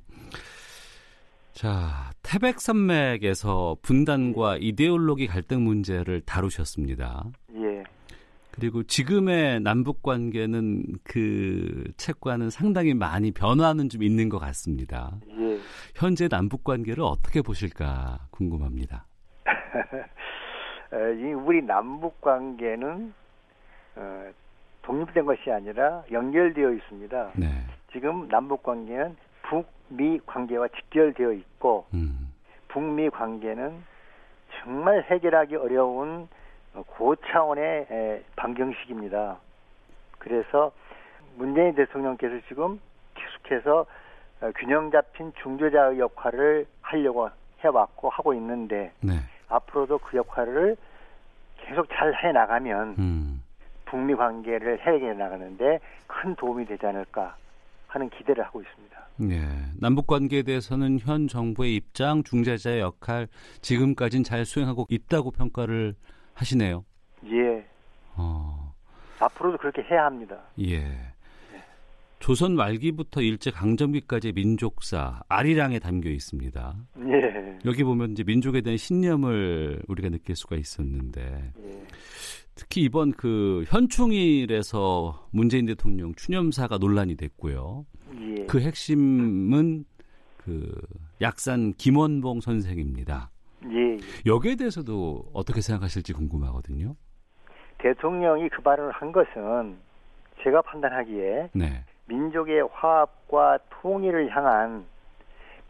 자, 1.52 2.10
태백 2.24 2.60
산맥에서 2.60 3.76
분단과 3.82 4.56
이데올로기 4.56 5.28
갈등 5.28 5.62
문제를 5.62 6.22
다루셨습니다. 6.22 7.30
예. 7.54 7.84
그리고 8.50 8.82
지금의 8.82 9.60
남북 9.60 10.02
관계는 10.02 10.82
그 11.04 11.84
책과는 11.98 12.50
상당히 12.50 12.94
많이 12.94 13.30
변화는 13.30 13.90
좀 13.90 14.02
있는 14.02 14.28
것 14.28 14.40
같습니다. 14.40 15.20
예. 15.38 15.60
현재 15.94 16.26
남북 16.26 16.64
관계를 16.64 17.04
어떻게 17.04 17.42
보실까 17.42 18.26
궁금합니다. 18.32 19.06
어, 20.92 20.96
이 20.96 21.32
우리 21.32 21.62
남북 21.62 22.20
관계는 22.20 23.12
어, 23.96 24.30
독립된 24.82 25.24
것이 25.24 25.50
아니라 25.50 26.04
연결되어 26.10 26.70
있습니다. 26.70 27.30
네. 27.34 27.46
지금 27.92 28.28
남북 28.28 28.62
관계는 28.62 29.16
북미 29.42 30.20
관계와 30.26 30.68
직결되어 30.68 31.32
있고 31.32 31.86
음. 31.94 32.32
북미 32.68 33.10
관계는 33.10 33.82
정말 34.58 35.02
해결하기 35.04 35.56
어려운 35.56 36.28
어, 36.74 36.82
고차원의 36.86 37.86
에, 37.90 38.24
방정식입니다. 38.36 39.38
그래서 40.18 40.72
문재인 41.36 41.74
대통령께서 41.74 42.34
지금 42.48 42.80
계속해서 43.14 43.86
어, 44.42 44.50
균형 44.56 44.90
잡힌 44.90 45.32
중재자의 45.42 45.98
역할을 45.98 46.66
하려고 46.82 47.30
해왔고 47.60 48.10
하고 48.10 48.34
있는데 48.34 48.92
네. 49.00 49.14
앞으로도 49.48 49.98
그 49.98 50.16
역할을 50.16 50.76
계속 51.58 51.88
잘 51.90 52.12
해 52.22 52.32
나가면 52.32 52.94
음. 52.98 53.42
북미 53.84 54.14
관계를 54.14 54.80
해결해 54.80 55.14
나가는데 55.14 55.80
큰 56.06 56.34
도움이 56.36 56.66
되지 56.66 56.86
않을까 56.86 57.36
하는 57.88 58.10
기대를 58.10 58.44
하고 58.44 58.60
있습니다. 58.60 58.96
예. 59.30 59.40
남북 59.80 60.06
관계에 60.06 60.42
대해서는 60.42 60.98
현 60.98 61.28
정부의 61.28 61.76
입장, 61.76 62.22
중재자의 62.22 62.80
역할 62.80 63.28
지금까지는 63.62 64.24
잘 64.24 64.44
수행하고 64.44 64.86
있다고 64.90 65.30
평가를 65.30 65.94
하시네요. 66.34 66.84
예, 67.30 67.64
어. 68.16 68.74
앞으로도 69.18 69.56
그렇게 69.58 69.82
해야 69.82 70.04
합니다. 70.04 70.36
예. 70.60 70.82
조선 72.26 72.56
말기부터 72.56 73.20
일제 73.20 73.52
강점기까지의 73.52 74.32
민족사 74.32 75.22
아리랑에 75.28 75.78
담겨 75.78 76.10
있습니다. 76.10 76.74
예, 76.98 77.58
여기 77.64 77.84
보면 77.84 78.10
이제 78.10 78.24
민족에 78.24 78.62
대한 78.62 78.76
신념을 78.76 79.82
우리가 79.86 80.08
느낄 80.08 80.34
수가 80.34 80.56
있었는데 80.56 81.22
예, 81.22 81.82
특히 82.56 82.80
이번 82.82 83.12
그 83.12 83.62
현충일에서 83.68 85.28
문재인 85.30 85.66
대통령 85.66 86.16
추념사가 86.16 86.78
논란이 86.78 87.14
됐고요. 87.14 87.86
예. 88.20 88.46
그 88.46 88.60
핵심은 88.60 89.84
그 90.36 90.80
약산 91.20 91.74
김원봉 91.74 92.40
선생입니다. 92.40 93.30
예, 93.70 93.76
예. 93.76 93.98
여기에 94.26 94.56
대해서도 94.56 95.26
어떻게 95.32 95.60
생각하실지 95.60 96.12
궁금하거든요. 96.12 96.96
대통령이 97.78 98.48
그 98.48 98.62
발언을 98.62 98.90
한 98.90 99.12
것은 99.12 99.76
제가 100.42 100.60
판단하기에 100.62 101.50
네. 101.54 101.84
민족의 102.06 102.68
화합과 102.72 103.58
통일을 103.70 104.34
향한 104.34 104.84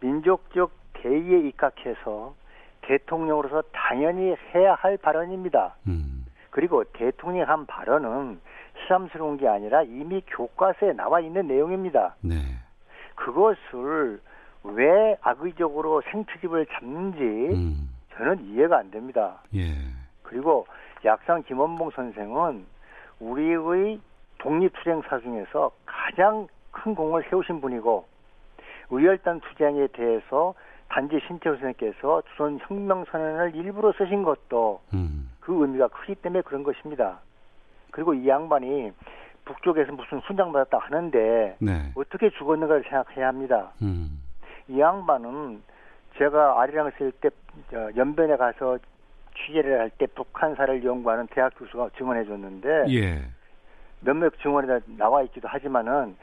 민족적 0.00 0.72
대의에 0.94 1.40
입각해서 1.48 2.34
대통령으로서 2.82 3.62
당연히 3.72 4.36
해야 4.54 4.74
할 4.74 4.96
발언입니다. 4.96 5.74
음. 5.88 6.26
그리고 6.50 6.84
대통령이 6.84 7.44
한 7.44 7.66
발언은 7.66 8.40
시삼스러운 8.82 9.36
게 9.36 9.48
아니라 9.48 9.82
이미 9.82 10.22
교과서에 10.26 10.92
나와 10.92 11.20
있는 11.20 11.46
내용입니다. 11.48 12.14
네. 12.20 12.34
그것을 13.14 14.20
왜 14.62 15.16
악의적으로 15.20 16.02
생트집을 16.10 16.66
잡는지 16.66 17.20
음. 17.20 17.90
저는 18.14 18.44
이해가 18.46 18.78
안 18.78 18.90
됩니다. 18.90 19.42
예. 19.54 19.74
그리고 20.22 20.66
약상 21.04 21.42
김원봉 21.42 21.90
선생은 21.90 22.66
우리의 23.20 24.00
독립투쟁사 24.46 25.18
중에서 25.20 25.72
가장 25.84 26.46
큰 26.70 26.94
공을 26.94 27.24
세우신 27.28 27.60
분이고 27.60 28.06
의열단 28.90 29.40
투쟁에 29.40 29.88
대해서 29.88 30.54
단지 30.88 31.18
신태호 31.26 31.56
선생께서 31.56 32.22
조선 32.28 32.60
혁명선언을 32.62 33.56
일부러 33.56 33.92
쓰신 33.98 34.22
것도 34.22 34.80
음. 34.94 35.32
그 35.40 35.52
의미가 35.62 35.88
크기 35.88 36.14
때문에 36.14 36.42
그런 36.42 36.62
것입니다. 36.62 37.18
그리고 37.90 38.14
이 38.14 38.28
양반이 38.28 38.92
북쪽에서 39.44 39.90
무슨 39.92 40.18
훈장 40.20 40.52
받았다 40.52 40.78
하는데 40.78 41.56
네. 41.58 41.92
어떻게 41.96 42.30
죽었는가를 42.30 42.84
생각해야 42.84 43.26
합니다. 43.26 43.72
음. 43.82 44.22
이 44.68 44.78
양반은 44.78 45.60
제가 46.18 46.60
아리랑 46.60 46.92
있을 46.94 47.10
때 47.12 47.30
저, 47.70 47.90
연변에 47.96 48.36
가서 48.36 48.78
취재를 49.34 49.80
할 49.80 49.90
때 49.98 50.06
북한사를 50.06 50.84
연구하는 50.84 51.26
대학 51.32 51.52
교수가 51.58 51.90
증언해 51.98 52.24
줬는데 52.24 52.84
예. 52.90 53.22
몇몇 54.06 54.32
증언에 54.40 54.78
나와 54.96 55.22
있기도 55.22 55.48
하지만은 55.48 56.16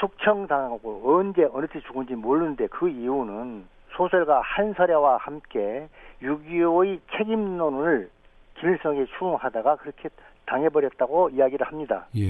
숙청당하고 0.00 1.02
언제 1.04 1.46
어느 1.52 1.66
때 1.66 1.78
죽은지 1.80 2.14
모르는데 2.14 2.66
그 2.68 2.88
이유는 2.88 3.66
소설가 3.90 4.40
한설야와 4.40 5.18
함께 5.18 5.88
6.25의 6.22 7.00
책임론을 7.16 8.10
김일성에 8.58 9.04
추궁하다가 9.04 9.76
그렇게 9.76 10.08
당해버렸다고 10.46 11.28
이야기를 11.30 11.66
합니다. 11.66 12.06
예. 12.16 12.22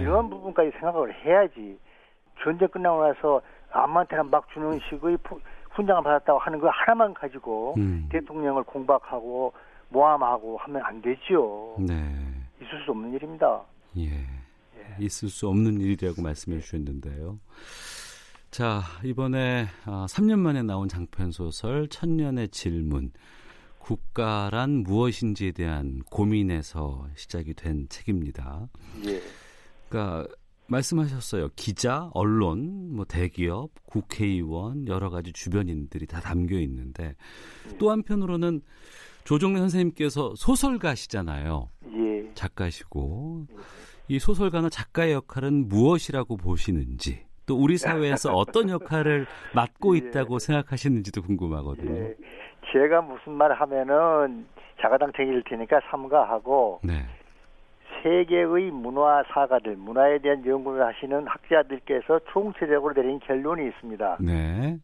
이런 0.00 0.30
부분까지 0.30 0.70
생각을 0.78 1.12
해야지 1.22 1.78
전쟁 2.42 2.68
끝나고 2.68 3.06
나서 3.06 3.42
아무한테나 3.70 4.22
막 4.24 4.48
주는 4.52 4.78
식의 4.88 5.18
푸- 5.18 5.40
훈장을 5.72 6.02
받았다고 6.02 6.38
하는 6.38 6.58
거 6.58 6.68
하나만 6.70 7.12
가지고 7.14 7.74
음. 7.76 8.08
대통령을 8.10 8.62
공박하고 8.64 9.52
모함하고 9.90 10.56
하면 10.56 10.82
안 10.84 11.00
되지요. 11.02 11.76
네. 11.78 11.94
있을 12.72 12.84
수 12.84 12.90
없는 12.90 13.12
일입니다. 13.12 13.62
예. 13.98 14.26
있을 14.98 15.28
수 15.28 15.48
없는 15.48 15.80
일이라고 15.80 16.22
말씀해 16.22 16.60
주셨는데요. 16.60 17.38
자, 18.50 18.82
이번에 19.04 19.66
아, 19.84 20.06
3년 20.08 20.38
만에 20.38 20.62
나온 20.62 20.88
장편 20.88 21.32
소설 21.32 21.88
천년의 21.88 22.48
질문. 22.48 23.12
국가란 23.78 24.84
무엇인지에 24.84 25.52
대한 25.52 26.02
고민에서 26.10 27.08
시작이 27.16 27.54
된 27.54 27.88
책입니다. 27.88 28.68
예. 29.06 29.20
그러니까 29.88 30.28
말씀하셨어요. 30.66 31.48
기자, 31.56 32.08
언론, 32.14 32.94
뭐 32.94 33.04
대기업, 33.04 33.70
국회의원, 33.84 34.86
여러 34.86 35.10
가지 35.10 35.32
주변인들이 35.32 36.06
다 36.06 36.20
담겨 36.20 36.58
있는데 36.60 37.16
또 37.78 37.90
한편으로는 37.90 38.62
조정래 39.24 39.58
선생님께서 39.58 40.34
소설가시잖아요. 40.36 41.68
예. 41.94 42.01
작가시고 42.34 43.46
이 44.08 44.18
소설가나 44.18 44.68
작가의 44.68 45.12
역할은 45.12 45.68
무엇이라고 45.68 46.36
보시는지 46.36 47.24
또또 47.46 47.60
우리 47.60 47.76
사회에서 47.76 48.32
어떤 48.32 48.68
역할을 48.68 49.26
맡고 49.54 49.94
예. 49.96 49.98
있다고 49.98 50.38
생각하시는지도 50.38 51.22
궁금하거든요. 51.22 51.96
예. 51.96 52.16
제가 52.72 53.02
무슨 53.02 53.32
말 53.32 53.52
하면은 53.52 54.46
자가당 54.80 55.12
챙길 55.16 55.42
테니까 55.44 55.80
삼가하고 55.90 56.80
네. 56.84 57.04
세계의 58.02 58.70
문화 58.72 59.22
사가들, 59.32 59.76
문화에 59.76 60.18
대한 60.18 60.44
연구를 60.44 60.84
하시는 60.84 61.26
학자들께서 61.26 62.20
총체적으로 62.32 62.94
내린 62.94 63.20
결론이 63.20 63.68
있습니다. 63.68 64.18
네. 64.20 64.78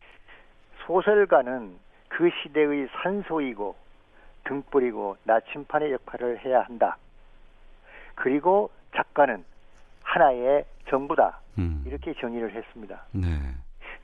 소설가는 0.86 1.76
그 2.08 2.30
시대의 2.42 2.88
산소이고 3.02 3.74
등불이고 4.44 5.16
나침판의 5.24 5.92
역할을 5.92 6.44
해야 6.44 6.62
한다. 6.62 6.96
그리고 8.18 8.70
작가는 8.94 9.44
하나의 10.02 10.64
정부다. 10.88 11.40
음. 11.58 11.82
이렇게 11.86 12.14
정의를 12.14 12.54
했습니다. 12.54 13.04
네. 13.12 13.28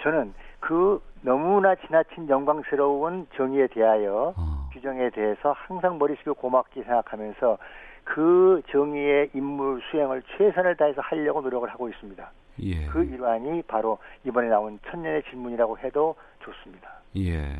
저는 0.02 0.34
그 0.60 1.02
너무나 1.22 1.74
지나친 1.74 2.28
영광스러운 2.28 3.26
정의에 3.36 3.66
대하여 3.68 4.34
어. 4.36 4.70
규정에 4.72 5.10
대해서 5.10 5.52
항상 5.52 5.98
머릿속에 5.98 6.30
고맙게 6.32 6.82
생각하면서 6.82 7.58
그 8.04 8.62
정의의 8.70 9.30
임무 9.34 9.80
수행을 9.90 10.22
최선을 10.36 10.76
다해서 10.76 11.00
하려고 11.00 11.40
노력을 11.40 11.68
하고 11.68 11.88
있습니다. 11.88 12.30
예. 12.60 12.86
그 12.86 13.02
일환이 13.04 13.62
바로 13.62 13.98
이번에 14.24 14.48
나온 14.48 14.78
천년의 14.90 15.22
질문이라고 15.24 15.78
해도 15.78 16.14
좋습니다. 16.40 17.00
예. 17.16 17.56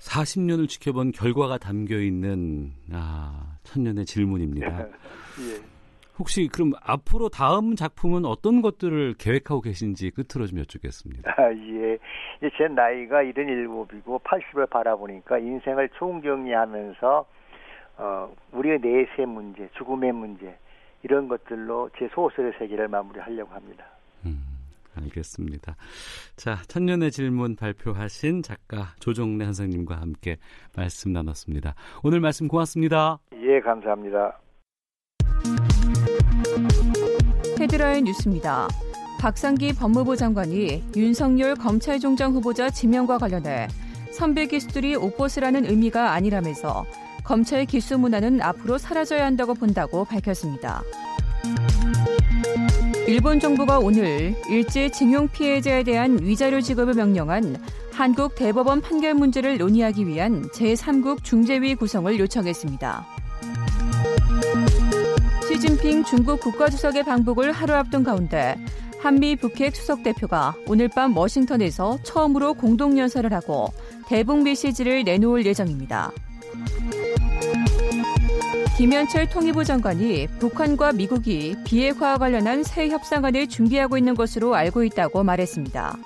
40년을 0.00 0.68
지켜본 0.68 1.12
결과가 1.12 1.58
담겨 1.58 1.96
있는 1.96 2.72
아, 2.92 3.58
천년의 3.64 4.06
질문입니다. 4.06 4.86
예. 4.88 5.70
혹시 6.18 6.48
그럼 6.52 6.72
앞으로 6.82 7.28
다음 7.28 7.76
작품은 7.76 8.24
어떤 8.24 8.60
것들을 8.60 9.14
계획하고 9.18 9.60
계신지 9.62 10.10
끝으로 10.10 10.46
좀 10.46 10.58
여쭙겠습니다. 10.58 11.34
아, 11.36 11.52
예. 11.52 11.98
제 12.56 12.68
나이가 12.68 13.22
77이고 13.22 14.22
80을 14.22 14.68
바라보니까 14.68 15.38
인생을 15.38 15.88
총정리하면서 15.90 17.26
어, 17.98 18.34
우리의 18.52 18.80
내세 18.80 19.26
문제, 19.26 19.68
죽음의 19.76 20.12
문제 20.12 20.56
이런 21.02 21.28
것들로 21.28 21.90
제 21.98 22.08
소설의 22.08 22.52
세계를 22.58 22.88
마무리하려고 22.88 23.54
합니다. 23.54 23.84
음, 25.00 25.04
알겠습니다. 25.04 25.76
자, 26.36 26.58
천년의 26.68 27.10
질문 27.10 27.56
발표하신 27.56 28.42
작가 28.42 28.94
조정래 29.00 29.44
선생님과 29.46 29.96
함께 29.96 30.36
말씀 30.76 31.12
나눴습니다. 31.12 31.74
오늘 32.02 32.20
말씀 32.20 32.48
고맙습니다. 32.48 33.18
예, 33.42 33.60
감사합니다. 33.60 34.40
헤드라인 37.58 38.04
뉴스입니다. 38.04 38.68
박상기 39.20 39.74
법무부 39.74 40.16
장관이 40.16 40.82
윤석열 40.96 41.54
검찰총장 41.54 42.32
후보자 42.32 42.70
지명과 42.70 43.18
관련해 43.18 43.68
선배 44.12 44.46
기수들이 44.46 44.96
옷벗으라는 44.96 45.66
의미가 45.66 46.12
아니라면서 46.12 46.86
검찰 47.22 47.66
기수 47.66 47.98
문화는 47.98 48.40
앞으로 48.40 48.78
사라져야 48.78 49.26
한다고 49.26 49.54
본다고 49.54 50.04
밝혔습니다. 50.06 50.82
일본 53.10 53.40
정부가 53.40 53.80
오늘 53.80 54.36
일제 54.48 54.88
징용 54.88 55.26
피해자에 55.26 55.82
대한 55.82 56.20
위자료 56.22 56.60
지급을 56.60 56.94
명령한 56.94 57.60
한국 57.92 58.36
대법원 58.36 58.82
판결 58.82 59.14
문제를 59.14 59.58
논의하기 59.58 60.06
위한 60.06 60.48
제3국 60.50 61.24
중재위 61.24 61.74
구성을 61.74 62.16
요청했습니다. 62.20 63.04
시진핑 65.48 66.04
중국 66.04 66.38
국가주석의 66.38 67.02
방북을 67.02 67.50
하루 67.50 67.74
앞둔 67.74 68.04
가운데 68.04 68.56
한미 69.00 69.34
북핵 69.34 69.74
수석 69.74 70.04
대표가 70.04 70.54
오늘 70.68 70.86
밤 70.86 71.16
워싱턴에서 71.16 71.98
처음으로 72.04 72.54
공동 72.54 72.96
연설을 72.96 73.32
하고 73.32 73.72
대북 74.06 74.44
메시지를 74.44 75.02
내놓을 75.02 75.44
예정입니다. 75.46 76.12
김현철 78.80 79.28
통일부 79.28 79.62
장관이 79.62 80.26
북한과 80.38 80.92
미국이 80.92 81.54
비핵화와 81.66 82.16
관련한 82.16 82.62
새 82.62 82.88
협상안을 82.88 83.46
준비하고 83.46 83.98
있는 83.98 84.14
것으로 84.14 84.54
알고 84.54 84.84
있다고 84.84 85.22
말했습니다. 85.22 85.98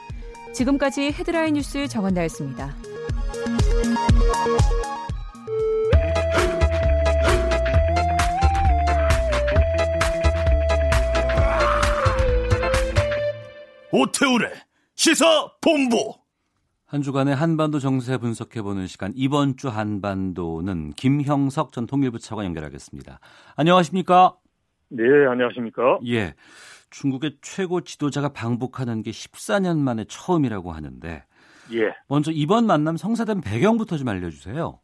지금까지 0.52 1.12
헤드라인 1.12 1.54
뉴스 1.54 1.87
정원나였습니다. 1.87 2.74
오태우래 13.92 14.50
시사 14.96 15.24
본부. 15.60 16.23
한 16.94 17.02
주간의 17.02 17.35
한반도 17.35 17.80
정세 17.80 18.18
분석해보는 18.18 18.87
시간 18.87 19.11
이번 19.16 19.57
주 19.57 19.66
한반도는 19.66 20.92
김형석 20.92 21.72
전 21.72 21.88
통일부 21.88 22.20
차관 22.20 22.44
연결하겠습니다. 22.44 23.18
안녕하십니까? 23.57 24.37
네, 24.90 25.02
안녕하십니까? 25.28 25.98
예. 26.07 26.35
중국의 26.90 27.38
최고 27.42 27.80
지도자가 27.80 28.28
방북하는 28.28 29.02
게 29.02 29.11
14년 29.11 29.78
만에 29.78 30.04
처음이라고 30.04 30.70
하는데 30.70 31.24
예. 31.72 31.94
먼저 32.09 32.30
이번 32.33 32.66
만남 32.66 32.96
성사된 32.96 33.40
배경부터 33.40 33.96
좀 33.96 34.07
알려주세요. 34.07 34.78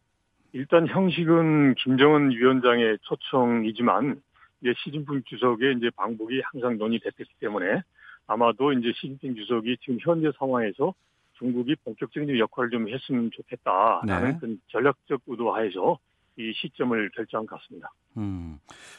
일단 0.52 0.88
형식은 0.88 1.76
김정은 1.76 2.32
위원장의 2.32 2.98
초청이지만 3.02 4.20
이제 4.62 4.74
시진핑 4.82 5.22
주석의 5.26 5.76
이제 5.76 5.90
방북이 5.94 6.42
항상 6.44 6.76
논의됐기 6.76 7.22
때문에 7.38 7.84
아마도 8.26 8.72
이제 8.72 8.90
시진핑 8.96 9.36
주석이 9.36 9.76
지금 9.82 9.98
현재 10.00 10.32
상황에서 10.36 10.92
중국이 11.40 11.74
본격적인 11.84 12.38
역할을 12.38 12.70
좀 12.70 12.88
했으면 12.88 13.30
좋겠다라는 13.32 14.30
네. 14.32 14.38
그 14.40 14.56
전략적 14.68 15.22
의도하에서 15.26 15.98
이 16.36 16.52
시점을 16.54 17.10
결정한 17.16 17.46
것 17.46 17.60
같습니다. 17.60 17.90
음. 18.18 18.58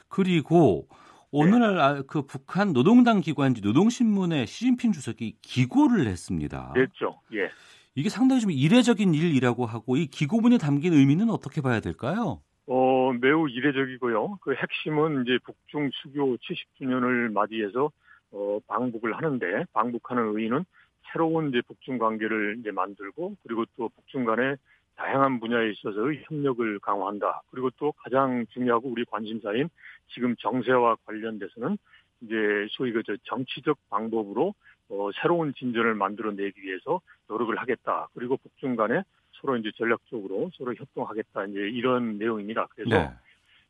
그리고 0.10 0.88
오늘 1.32 1.80
아, 1.80 2.01
그 2.01 2.23
북한 2.23 2.73
노동당 2.73 3.21
기관지 3.21 3.62
노동신문에 3.62 4.45
시진핑 4.45 4.91
주석이 4.91 5.38
기고를 5.41 6.08
했습니다. 6.08 6.73
됐죠? 6.73 7.21
예. 7.34 7.49
이게 7.95 8.10
상당히 8.10 8.41
좀 8.41 8.51
이례적인 8.51 9.13
일이라고 9.13 9.65
하고 9.65 9.95
이 9.95 10.08
기고문에 10.08 10.58
담긴 10.58 10.93
의미는 10.93 11.30
어떻게 11.30 11.62
봐야 11.62 11.80
될까요? 11.80 12.41
어, 12.67 13.13
매우 13.13 13.49
이례적이고요. 13.49 14.39
그 14.41 14.54
핵심은 14.54 15.23
이제 15.23 15.38
북중 15.45 15.89
수교 15.93 16.38
70주년을 16.38 17.32
맞이해서 17.34 17.91
어, 18.32 18.60
방북을 18.67 19.13
하는데 19.13 19.65
방북하는 19.73 20.36
의의는 20.36 20.65
새로운 21.12 21.50
이제 21.50 21.62
북중 21.62 21.97
관계를 21.97 22.58
이제 22.60 22.71
만들고 22.71 23.36
그리고 23.43 23.65
또 23.78 23.89
북중 23.89 24.26
간의 24.26 24.58
다양한 24.95 25.39
분야에 25.39 25.71
있어서의 25.71 26.24
협력을 26.26 26.80
강화한다. 26.80 27.41
그리고 27.50 27.69
또 27.78 27.91
가장 27.93 28.45
중요하고 28.52 28.89
우리 28.89 29.04
관심사인 29.06 29.69
지금 30.10 30.36
정세와 30.38 30.97
관련돼서는 31.06 31.78
이제 32.21 32.36
소위 32.71 32.91
그저 32.91 33.15
정치적 33.24 33.78
방법으로 33.89 34.54
어, 34.89 35.10
새로운 35.21 35.54
진전을 35.54 35.95
만들어내기 35.95 36.62
위해서 36.62 37.02
노력을 37.28 37.56
하겠다. 37.58 38.10
그리고 38.13 38.38
북중 38.38 38.76
간에 38.76 39.02
서로 39.34 39.56
이제 39.58 39.71
전략적으로 39.76 40.52
서로 40.54 40.76
협동하겠다. 40.76 41.45
이제 41.45 41.60
이런 41.60 42.17
내용입니다. 42.17 42.67
그래서 42.76 42.89
네. 42.95 43.10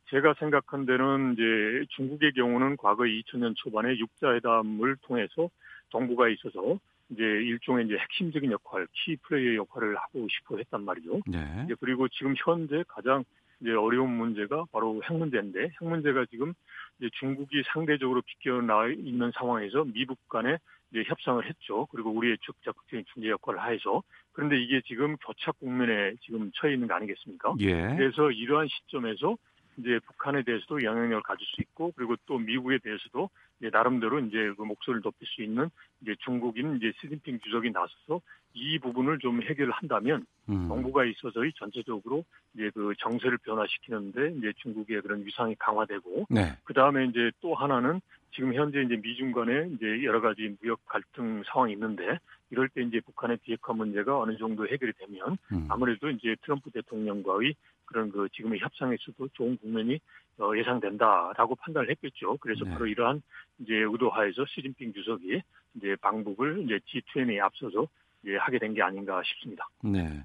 제가 0.10 0.34
생각한 0.40 0.86
데는 0.86 1.34
이제 1.34 1.86
중국의 1.90 2.34
경우는 2.34 2.76
과거 2.78 3.04
2000년 3.04 3.56
초반에 3.56 3.96
육자회담을 3.98 4.98
통해서 5.04 5.50
동북아에 5.92 6.34
있어서 6.34 6.80
이제 7.12 7.24
일종의 7.24 7.86
이제 7.86 7.98
핵심적인 7.98 8.52
역할, 8.52 8.88
키 8.94 9.18
플레이어 9.18 9.56
역할을 9.56 9.96
하고 9.98 10.28
싶어 10.30 10.58
했단 10.58 10.84
말이죠. 10.84 11.22
네. 11.28 11.64
이제 11.66 11.76
그리고 11.80 12.08
지금 12.08 12.34
현재 12.38 12.84
가장 12.88 13.24
이제 13.60 13.72
어려운 13.72 14.12
문제가 14.12 14.66
바로 14.72 15.02
핵 15.04 15.16
문제인데 15.16 15.62
핵 15.62 15.84
문제가 15.84 16.26
지금 16.26 16.54
이제 17.00 17.10
중국이 17.20 17.64
상대적으로 17.74 18.22
비껴나 18.22 18.88
있는 18.88 19.32
상황에서 19.36 19.84
미국 19.84 20.18
간에 20.30 20.58
이제 20.92 21.04
협상을 21.06 21.46
했죠. 21.46 21.86
그리고 21.92 22.12
우리의 22.12 22.38
적극적인 22.42 23.06
중재 23.14 23.30
역할을 23.30 23.60
하해서 23.60 24.02
그런데 24.34 24.58
이게 24.62 24.82
지금 24.86 25.18
교착 25.18 25.60
국면에 25.60 26.16
지금 26.22 26.52
처해 26.56 26.74
있는 26.74 26.88
거 26.88 26.96
아니겠습니까? 26.96 27.56
예. 27.60 27.96
그래서 27.96 28.32
이러한 28.32 28.68
시점에서 28.68 29.38
이제 29.78 30.00
북한에 30.06 30.44
대해서도 30.44 30.84
영향력을 30.84 31.24
가질 31.24 31.46
수 31.48 31.62
있고 31.62 31.92
그리고 31.96 32.16
또 32.26 32.38
미국에 32.38 32.78
대해서도 32.80 33.30
이제 33.60 33.70
나름대로 33.72 34.20
이제 34.20 34.54
그 34.58 34.64
목소리를 34.64 35.02
높일 35.02 35.28
수 35.28 35.42
있는 35.42 35.70
이제 36.02 36.16
중국인 36.20 36.78
이제 36.78 36.92
시진핑 37.00 37.40
주석이 37.40 37.72
나서서 37.72 38.22
이 38.54 38.80
부분을 38.80 39.20
좀 39.20 39.42
해결을 39.42 39.72
한다면 39.72 40.26
음. 40.50 40.68
정부가 40.68 41.06
있어서의 41.06 41.54
전체적으로 41.56 42.26
이제 42.54 42.70
그 42.74 42.94
정세를 43.00 43.38
변화시키는데 43.40 44.36
이제 44.38 44.52
중국의 44.58 45.02
그런 45.02 45.26
위상이 45.26 45.56
강화되고 45.56 46.28
네. 46.30 46.58
그 46.64 46.74
다음에 46.74 47.06
이제 47.06 47.32
또 47.40 47.56
하나는 47.56 48.02
지금 48.34 48.54
현재 48.54 48.82
이제 48.82 48.96
미중 48.96 49.32
간에 49.32 49.70
이제 49.74 50.04
여러 50.04 50.22
가지 50.22 50.56
무역 50.62 50.86
갈등 50.86 51.44
상황이 51.46 51.74
있는데 51.74 52.20
이럴 52.50 52.70
때 52.70 52.82
이제 52.82 53.00
북한의 53.02 53.38
비핵화 53.44 53.74
문제가 53.74 54.20
어느 54.20 54.38
정도 54.38 54.68
해결이 54.68 54.94
되면 54.94 55.38
음. 55.52 55.68
아무래도 55.70 56.10
이제 56.10 56.36
트럼프 56.42 56.70
대통령과의 56.72 57.56
그런 57.92 58.12
그 58.12 58.28
지금의 58.34 58.60
협상에서도 58.60 59.28
좋은 59.34 59.58
국면이 59.58 60.00
어, 60.40 60.52
예상된다라고 60.58 61.56
판단을 61.56 61.90
했겠죠. 61.92 62.38
그래서 62.38 62.64
네. 62.64 62.72
바로 62.72 62.88
이러한 62.88 63.22
이제 63.60 63.74
의도하에서 63.76 64.46
시진핑 64.48 64.94
주석이 64.94 65.42
이제 65.76 65.96
방북을 66.02 66.64
이제 66.64 66.80
G20에 66.88 67.40
앞서서 67.42 67.88
이제 68.24 68.38
하게 68.38 68.58
된 68.60 68.74
게 68.74 68.82
아닌가 68.82 69.22
싶습니다. 69.26 69.68
네. 69.84 70.24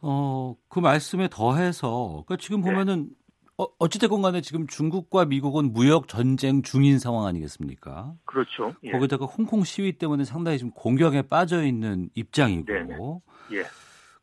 어, 0.00 0.54
그 0.68 0.80
말씀에 0.80 1.28
더해서 1.30 2.24
그러니까 2.26 2.36
지금 2.36 2.60
보면은 2.60 3.08
네. 3.08 3.14
어, 3.58 3.66
어찌됐건 3.78 4.22
간에 4.22 4.40
지금 4.40 4.66
중국과 4.66 5.26
미국은 5.26 5.72
무역 5.72 6.08
전쟁 6.08 6.62
중인 6.62 6.98
상황 6.98 7.26
아니겠습니까? 7.26 8.14
그렇죠. 8.24 8.74
예. 8.82 8.90
거기다가 8.90 9.26
홍콩 9.26 9.62
시위 9.64 9.92
때문에 9.92 10.24
상당히 10.24 10.58
지금 10.58 10.72
공격에 10.72 11.22
빠져 11.22 11.62
있는 11.62 12.10
입장이고. 12.14 12.64
네네. 12.66 13.60
예. 13.60 13.64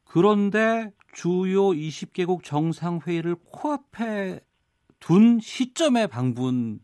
그런데 0.06 0.92
주요 1.20 1.72
20개국 1.72 2.46
정상회의를 2.46 3.36
코앞에 3.52 4.40
둔 5.02 5.40
시점의 5.42 6.08
방문 6.08 6.80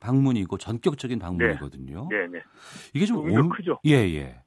방문이고 0.00 0.58
전격적인 0.58 1.20
방문이거든요. 1.20 2.08
네, 2.10 2.26
네. 2.26 2.40
이게 2.92 3.06
좀 3.06 3.18
오... 3.18 3.48
크죠. 3.48 3.78
예, 3.86 3.92
예. 3.92 4.42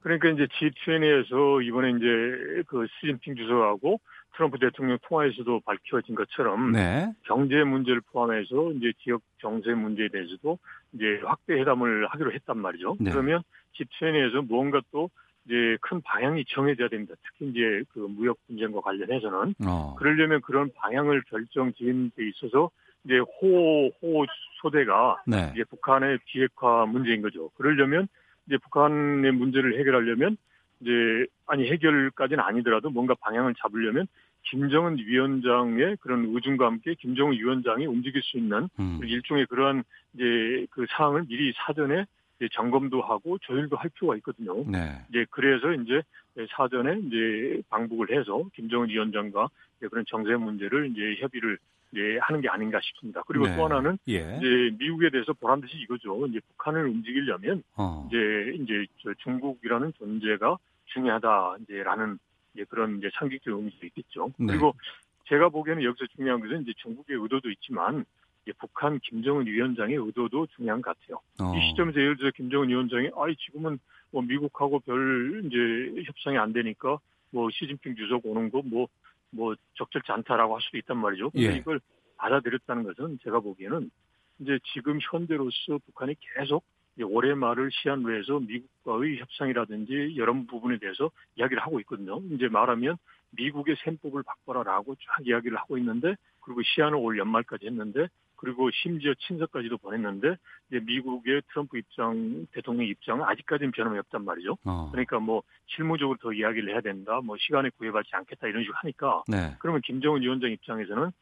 그러니까 0.00 0.30
이제 0.30 0.46
G20에서 0.46 1.64
이번에 1.64 1.90
이제 1.90 2.64
그 2.66 2.88
시진핑 2.98 3.36
주석하고 3.36 4.00
트럼프 4.34 4.58
대통령 4.58 4.98
통화에서도 5.02 5.60
밝혀진 5.60 6.16
것처럼 6.16 6.72
네. 6.72 7.12
경제 7.22 7.62
문제를 7.62 8.00
포함해서 8.00 8.72
이제 8.72 8.92
지역 9.04 9.22
정세 9.40 9.74
문제에 9.74 10.08
대해서도 10.08 10.58
이제 10.94 11.20
확대 11.24 11.52
회담을 11.52 12.08
하기로 12.08 12.32
했단 12.32 12.58
말이죠. 12.58 12.96
네. 12.98 13.12
그러면 13.12 13.42
G20에서 13.74 14.44
무언가 14.44 14.80
또 14.90 15.08
이제 15.46 15.76
큰 15.80 16.00
방향이 16.02 16.44
정해져야 16.48 16.88
됩니다. 16.88 17.14
특히 17.24 17.50
이제 17.50 17.82
그 17.92 17.98
무역 17.98 18.38
분쟁과 18.46 18.80
관련해서는 18.80 19.54
어. 19.66 19.94
그러려면 19.98 20.40
그런 20.40 20.70
방향을 20.74 21.22
결정 21.28 21.72
지은 21.72 22.12
데 22.16 22.28
있어서 22.28 22.70
이제 23.04 23.18
호, 23.18 23.88
호 24.00 24.24
소대가 24.60 25.20
네. 25.26 25.50
이제 25.54 25.64
북한의 25.64 26.18
비핵화 26.26 26.86
문제인 26.86 27.22
거죠. 27.22 27.50
그러려면 27.56 28.06
이제 28.46 28.56
북한의 28.58 29.32
문제를 29.32 29.78
해결하려면 29.78 30.36
이제 30.80 31.26
아니 31.46 31.68
해결까지는 31.68 32.42
아니더라도 32.42 32.90
뭔가 32.90 33.14
방향을 33.14 33.54
잡으려면 33.58 34.06
김정은 34.44 34.98
위원장의 34.98 35.96
그런 36.00 36.26
의중과 36.26 36.66
함께 36.66 36.94
김정은 36.94 37.34
위원장이 37.34 37.86
움직일 37.86 38.22
수 38.22 38.36
있는 38.36 38.68
음. 38.78 39.00
일종의 39.02 39.46
그러한 39.46 39.84
이제 40.14 40.66
그 40.70 40.86
사항을 40.90 41.24
미리 41.26 41.52
사전에 41.56 42.04
점검도 42.52 43.02
하고 43.02 43.38
조율도 43.38 43.76
할 43.76 43.90
필요가 43.90 44.16
있거든요. 44.16 44.64
네. 44.68 45.00
이제 45.08 45.24
그래서 45.30 45.72
이제 45.72 46.02
사전에 46.56 46.98
이제 47.06 47.62
방북을 47.68 48.10
해서 48.18 48.44
김정은 48.54 48.88
위원장과 48.88 49.48
그런 49.90 50.04
정세 50.08 50.34
문제를 50.34 50.90
이제 50.90 51.20
협의를 51.20 51.58
이제 51.92 52.18
하는 52.22 52.40
게 52.40 52.48
아닌가 52.48 52.80
싶습니다. 52.82 53.22
그리고 53.26 53.46
네. 53.46 53.54
또 53.54 53.66
하나는 53.66 53.98
예. 54.08 54.38
이제 54.38 54.76
미국에 54.78 55.10
대해서 55.10 55.32
보란 55.34 55.60
듯이 55.60 55.76
이거죠. 55.76 56.26
이제 56.26 56.40
북한을 56.48 56.86
움직이려면 56.86 57.62
어. 57.76 58.08
이제 58.08 58.56
이제 58.58 58.86
저 59.02 59.12
중국이라는 59.14 59.92
존재가 59.98 60.56
중요하다 60.86 61.56
이제라는 61.62 62.18
이제 62.54 62.64
그런 62.68 62.98
이제 62.98 63.10
상징적 63.14 63.58
의미도 63.58 63.86
있겠죠. 63.86 64.32
네. 64.38 64.46
그리고 64.46 64.74
제가 65.26 65.50
보기에는 65.50 65.82
여기서 65.82 66.06
중요한 66.16 66.40
것은 66.40 66.62
이제 66.62 66.72
중국의 66.78 67.16
의도도 67.16 67.50
있지만 67.50 68.04
북한 68.58 68.98
김정은 69.00 69.46
위원장의 69.46 69.96
의도도 69.96 70.46
중요한 70.56 70.82
것 70.82 70.96
같아요. 70.98 71.20
어. 71.40 71.56
이 71.56 71.68
시점에서 71.68 72.00
예를 72.00 72.16
들어 72.16 72.30
김정은 72.34 72.68
위원장이 72.68 73.10
아이 73.16 73.36
지금은 73.36 73.78
뭐 74.10 74.22
미국하고 74.22 74.80
별 74.80 75.42
이제 75.44 76.02
협상이 76.06 76.36
안 76.38 76.52
되니까 76.52 76.98
뭐 77.30 77.48
시진핑 77.50 77.96
주석 77.96 78.26
오는 78.26 78.50
거 78.50 78.62
뭐뭐 78.62 79.54
적절치 79.74 80.10
않다라고 80.10 80.54
할 80.54 80.62
수도 80.62 80.78
있단 80.78 80.98
말이죠. 80.98 81.30
근데 81.30 81.52
예. 81.52 81.56
이걸 81.56 81.80
받아들였다는 82.16 82.84
것은 82.84 83.18
제가 83.22 83.40
보기에는 83.40 83.90
이제 84.40 84.58
지금 84.72 84.98
현대로서 85.00 85.78
북한이 85.86 86.16
계속 86.34 86.64
올해 87.04 87.34
말을 87.34 87.70
시한으로 87.72 88.18
해서 88.18 88.38
미국과의 88.40 89.18
협상이라든지 89.18 90.14
여러 90.16 90.34
부분에 90.34 90.78
대해서 90.78 91.10
이야기를 91.36 91.62
하고 91.62 91.80
있거든요. 91.80 92.20
이제 92.32 92.48
말하면 92.48 92.96
미국의 93.30 93.76
셈법을 93.84 94.22
바꿔라라고 94.24 94.94
쫙 94.96 95.26
이야기를 95.26 95.56
하고 95.56 95.78
있는데 95.78 96.14
그리고 96.40 96.60
시한을 96.62 96.98
올 96.98 97.18
연말까지 97.18 97.66
했는데 97.66 98.08
그리고 98.42 98.70
심지어 98.72 99.14
친서까지도 99.14 99.78
보냈는데 99.78 100.34
이제 100.68 100.80
미국의 100.84 101.42
트럼프 101.52 101.78
입장 101.78 102.44
대통령 102.50 102.86
입장은 102.86 103.24
아직까지는 103.24 103.70
변함이 103.70 103.98
없단 104.00 104.24
말이죠. 104.24 104.58
어. 104.64 104.88
그러니까 104.90 105.20
뭐 105.20 105.44
실무적으로 105.66 106.18
더 106.20 106.32
이야기를 106.32 106.72
해야 106.72 106.80
된다, 106.80 107.20
뭐 107.22 107.36
시간에 107.38 107.70
구애받지 107.70 108.10
않겠다 108.12 108.48
이런 108.48 108.62
식으로 108.62 108.76
하니까 108.78 109.22
네. 109.28 109.54
그러면 109.60 109.80
김정은 109.82 110.22
위원장 110.22 110.50
입장에서는 110.50 111.12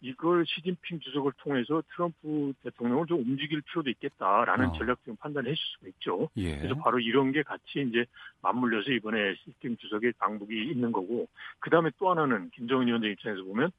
이걸 0.00 0.44
시진핑 0.46 0.98
주석을 1.00 1.32
통해서 1.38 1.80
트럼프 1.94 2.52
대통령을 2.64 3.06
좀 3.06 3.20
움직일 3.20 3.62
필요도 3.62 3.88
있겠다라는 3.90 4.66
어. 4.66 4.72
전략적인 4.72 5.16
판단을 5.16 5.48
했을 5.48 5.62
수가 5.76 5.88
있죠. 5.88 6.28
예. 6.36 6.56
그래서 6.58 6.74
바로 6.74 6.98
이런 6.98 7.30
게 7.30 7.42
같이 7.42 7.86
이제 7.88 8.04
맞물려서 8.42 8.90
이번에 8.90 9.36
시진핑 9.36 9.76
주석의 9.78 10.14
방북이 10.18 10.72
있는 10.72 10.90
거고, 10.90 11.28
그 11.60 11.70
다음에 11.70 11.90
또 11.98 12.10
하나는 12.10 12.50
김정은 12.50 12.88
위원장 12.88 13.10
입장에서 13.12 13.44
보면 13.44 13.70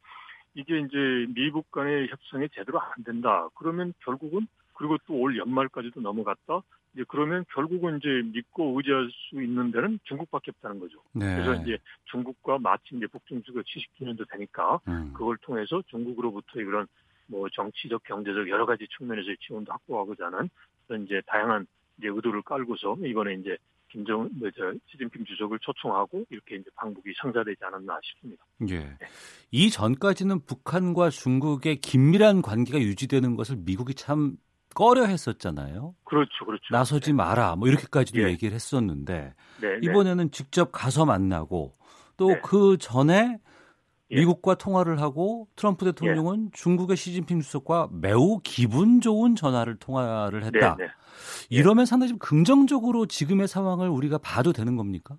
이게 0.56 0.80
이제 0.80 0.98
미국 1.36 1.70
간의 1.72 2.08
협상이 2.10 2.48
제대로 2.54 2.80
안 2.82 3.04
된다. 3.04 3.48
그러면 3.56 3.94
결국은 4.00 4.48
그리고 4.74 4.98
또 5.06 5.14
올 5.14 5.38
연말까지도 5.38 6.02
넘어갔다. 6.02 6.62
이제 6.94 7.04
그러면 7.10 7.46
결국은 7.54 7.98
이제 7.98 8.08
믿고 8.34 8.74
의지할 8.78 9.10
수 9.12 9.42
있는 9.42 9.72
데는 9.72 10.00
중국밖에 10.04 10.52
없다는 10.52 10.80
거죠. 10.80 10.98
네. 11.14 11.36
그래서 11.36 11.62
이제 11.62 11.78
중국과 12.06 12.58
마침 12.60 12.98
이제 12.98 13.08
북중수교 13.08 13.62
70주년도 13.62 14.30
되니까 14.32 14.80
음. 14.88 15.12
그걸 15.14 15.38
통해서 15.42 15.82
중국으로부터 15.88 16.62
이런 16.62 16.88
뭐 17.28 17.50
정치적, 17.50 18.04
경제적 18.04 18.50
여러 18.50 18.66
가지 18.66 18.88
측면에서의 18.98 19.38
지원도 19.42 19.72
확보하고자 19.74 20.28
하는 20.28 20.50
그런 20.88 21.04
이제 21.04 21.22
다양한 21.26 21.68
이제 21.98 22.08
의도를 22.08 22.42
깔고서 22.44 22.98
이번에 23.04 23.34
이제 23.36 23.58
김정, 23.96 24.30
뭐, 24.34 24.50
저, 24.58 24.74
시진핑 24.92 25.24
주석을 25.24 25.58
초청하고 25.60 26.26
이렇게 26.30 26.56
이제 26.56 26.66
방북이 26.76 27.14
성사되지 27.22 27.60
않았나 27.62 27.98
싶습니다. 28.04 28.44
예. 28.70 28.98
이 29.52 29.70
전까지는 29.70 30.42
북한과 30.46 31.10
중국의 31.12 31.78
긴밀한 31.78 32.42
관계가 32.42 32.78
유지되는 32.80 33.38
것을 33.38 33.56
미국이 33.56 33.94
참 33.94 34.36
꺼려 34.74 35.06
했었잖아요. 35.06 35.96
그렇죠, 36.04 36.46
그렇죠. 36.46 36.66
나서지 36.72 37.14
마라. 37.14 37.56
뭐 37.56 37.70
이렇게까지도 37.70 38.24
예. 38.24 38.28
얘기를 38.28 38.54
했었는데 38.54 39.34
네, 39.62 39.68
네. 39.68 39.80
이번에는 39.82 40.30
직접 40.32 40.74
가서 40.74 41.06
만나고 41.06 41.78
또 42.18 42.28
네. 42.28 42.42
그 42.44 42.76
전에 42.78 43.40
예. 43.40 43.46
미국과 44.16 44.56
통화를 44.56 45.02
하고 45.02 45.48
트럼프 45.56 45.86
대통령은 45.86 46.50
중국의 46.54 46.98
시진핑 46.98 47.42
주석과 47.42 47.90
매우 47.92 48.40
기분 48.44 49.02
좋은 49.02 49.36
전화를 49.36 49.78
통화를 49.78 50.44
했다. 50.44 50.76
네, 50.78 50.86
네. 50.86 50.92
이러면 51.50 51.86
상당히 51.86 52.10
좀 52.10 52.20
긍정적으로 52.20 53.06
지금의 53.06 53.48
상황을 53.48 53.90
우리가 53.90 54.18
봐도 54.18 54.54
되는 54.54 54.76
겁니까? 54.76 55.18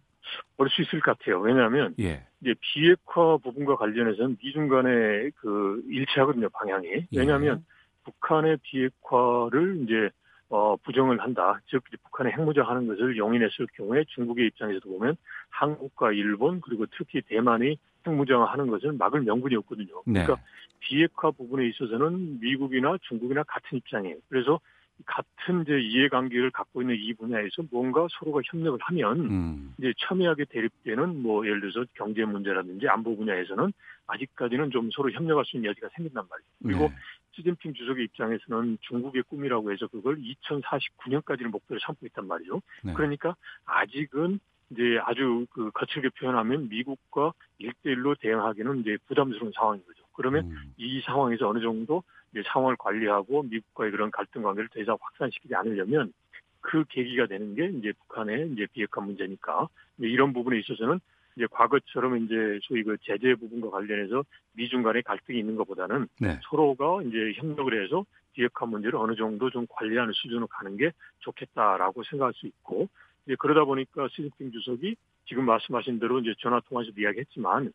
볼수 0.57 0.83
있을 0.83 1.01
것 1.01 1.19
같아요. 1.19 1.41
왜냐하면 1.41 1.95
예. 2.01 2.27
이제 2.41 2.55
비핵화 2.61 3.37
부분과 3.39 3.77
관련해서는 3.77 4.37
미중 4.43 4.69
간의 4.69 5.33
그 5.37 5.83
일치하거든요, 5.89 6.49
방향이. 6.51 6.89
예. 6.89 7.07
왜냐하면 7.13 7.65
북한의 8.05 8.59
비핵화를 8.63 9.83
이제 9.85 10.11
어, 10.49 10.77
부정을 10.77 11.21
한다. 11.21 11.61
즉, 11.67 11.83
북한의 12.05 12.33
핵무장하는 12.35 12.87
것을 12.87 13.17
용인했을 13.17 13.67
경우에 13.75 14.05
중국의 14.09 14.47
입장에서도 14.49 14.89
보면 14.89 15.17
한국과 15.51 16.13
일본 16.13 16.61
그리고 16.61 16.87
특히 16.97 17.21
대만이 17.23 17.77
핵무장하는 18.07 18.69
것을 18.69 18.93
막을 18.93 19.23
명분이 19.23 19.57
없거든요. 19.57 20.03
네. 20.07 20.25
그러니까 20.25 20.37
비핵화 20.81 21.31
부분에 21.31 21.67
있어서는 21.69 22.41
미국이나 22.41 22.97
중국이나 23.03 23.43
같은 23.43 23.79
입장이에요. 23.79 24.17
그래서 24.29 24.61
같은 25.05 25.63
이제 25.63 25.79
이해관계를 25.79 26.51
갖고 26.51 26.81
있는 26.81 26.97
이 26.99 27.13
분야에서 27.13 27.63
뭔가 27.71 28.07
서로가 28.19 28.41
협력을 28.45 28.79
하면 28.81 29.21
음. 29.21 29.75
이제 29.79 29.93
첨예하게 29.99 30.47
대립되는 30.47 31.23
뭐 31.23 31.45
예를 31.47 31.61
들어서 31.61 31.85
경제 31.95 32.25
문제라든지 32.25 32.89
안보 32.89 33.15
분야에서는 33.17 33.73
아직까지는 34.07 34.71
좀 34.71 34.89
서로 34.93 35.11
협력할 35.11 35.45
수 35.45 35.57
있는 35.57 35.71
여지가 35.71 35.89
생긴단 35.95 36.25
말이에요. 36.31 36.49
그리고 36.63 36.89
네. 36.89 36.97
시진핑 37.37 37.75
주석의 37.75 38.05
입장에서는 38.05 38.79
중국의 38.81 39.23
꿈이라고 39.25 39.71
해서 39.71 39.87
그걸 39.89 40.17
2049년까지는 40.17 41.49
목표로 41.49 41.79
삼고 41.81 42.07
있단 42.07 42.27
말이죠. 42.27 42.63
네. 42.83 42.95
그러니까 42.95 43.37
아직은 43.67 44.41
이제 44.71 44.99
아주 45.05 45.47
그 45.51 45.71
거칠게 45.73 46.09
표현하면 46.19 46.69
미국과 46.69 47.33
일대일로 47.59 48.17
대응하기는 48.17 48.81
이제 48.81 48.97
부담스러운 49.07 49.53
상황인 49.55 49.85
거죠. 49.87 50.03
그러면 50.13 50.47
음. 50.47 50.73
이 50.77 51.01
상황에서 51.03 51.49
어느 51.49 51.61
정도 51.61 52.03
이제 52.33 52.43
상황을 52.47 52.77
관리하고 52.77 53.45
미국과의 53.45 53.93
그런 53.93 54.11
갈등 54.11 54.43
관계를 54.43 54.69
더 54.71 54.81
이상 54.81 54.97
확산시키지 55.01 55.55
않으려면 55.55 56.13
그 56.61 56.85
계기가 56.89 57.27
되는 57.27 57.55
게 57.55 57.67
이제 57.79 57.93
북한의 57.93 58.51
이제 58.53 58.67
비핵화 58.73 59.01
문제니까 59.01 59.69
이런 59.99 60.33
부분에 60.33 60.59
있어서는 60.59 61.01
이제 61.37 61.47
과거처럼 61.51 62.25
이제 62.25 62.59
소위 62.63 62.83
그 62.83 62.97
제재 63.03 63.35
부분과 63.35 63.71
관련해서 63.71 64.25
미중 64.55 64.83
간의 64.83 65.03
갈등이 65.03 65.39
있는 65.39 65.55
것보다는 65.57 66.09
네. 66.21 66.41
서로가 66.49 67.03
이제 67.03 67.35
협력을 67.37 67.85
해서 67.85 68.05
비핵화 68.33 68.67
문제를 68.67 68.99
어느 68.99 69.15
정도 69.17 69.51
좀 69.51 69.67
관리하는 69.69 70.13
수준으로 70.15 70.47
가는 70.47 70.77
게 70.77 70.93
좋겠다라고 71.21 72.03
생각할 72.05 72.33
수 72.35 72.47
있고 72.47 72.89
이제 73.27 73.37
그러다 73.39 73.65
보니까 73.65 74.09
시진핑 74.09 74.51
주석이 74.53 74.97
지금 75.27 75.45
말씀하신 75.45 75.99
대로 75.99 76.21
이제 76.21 76.35
전화 76.39 76.61
통화에서 76.61 76.93
이야기했지만 76.97 77.73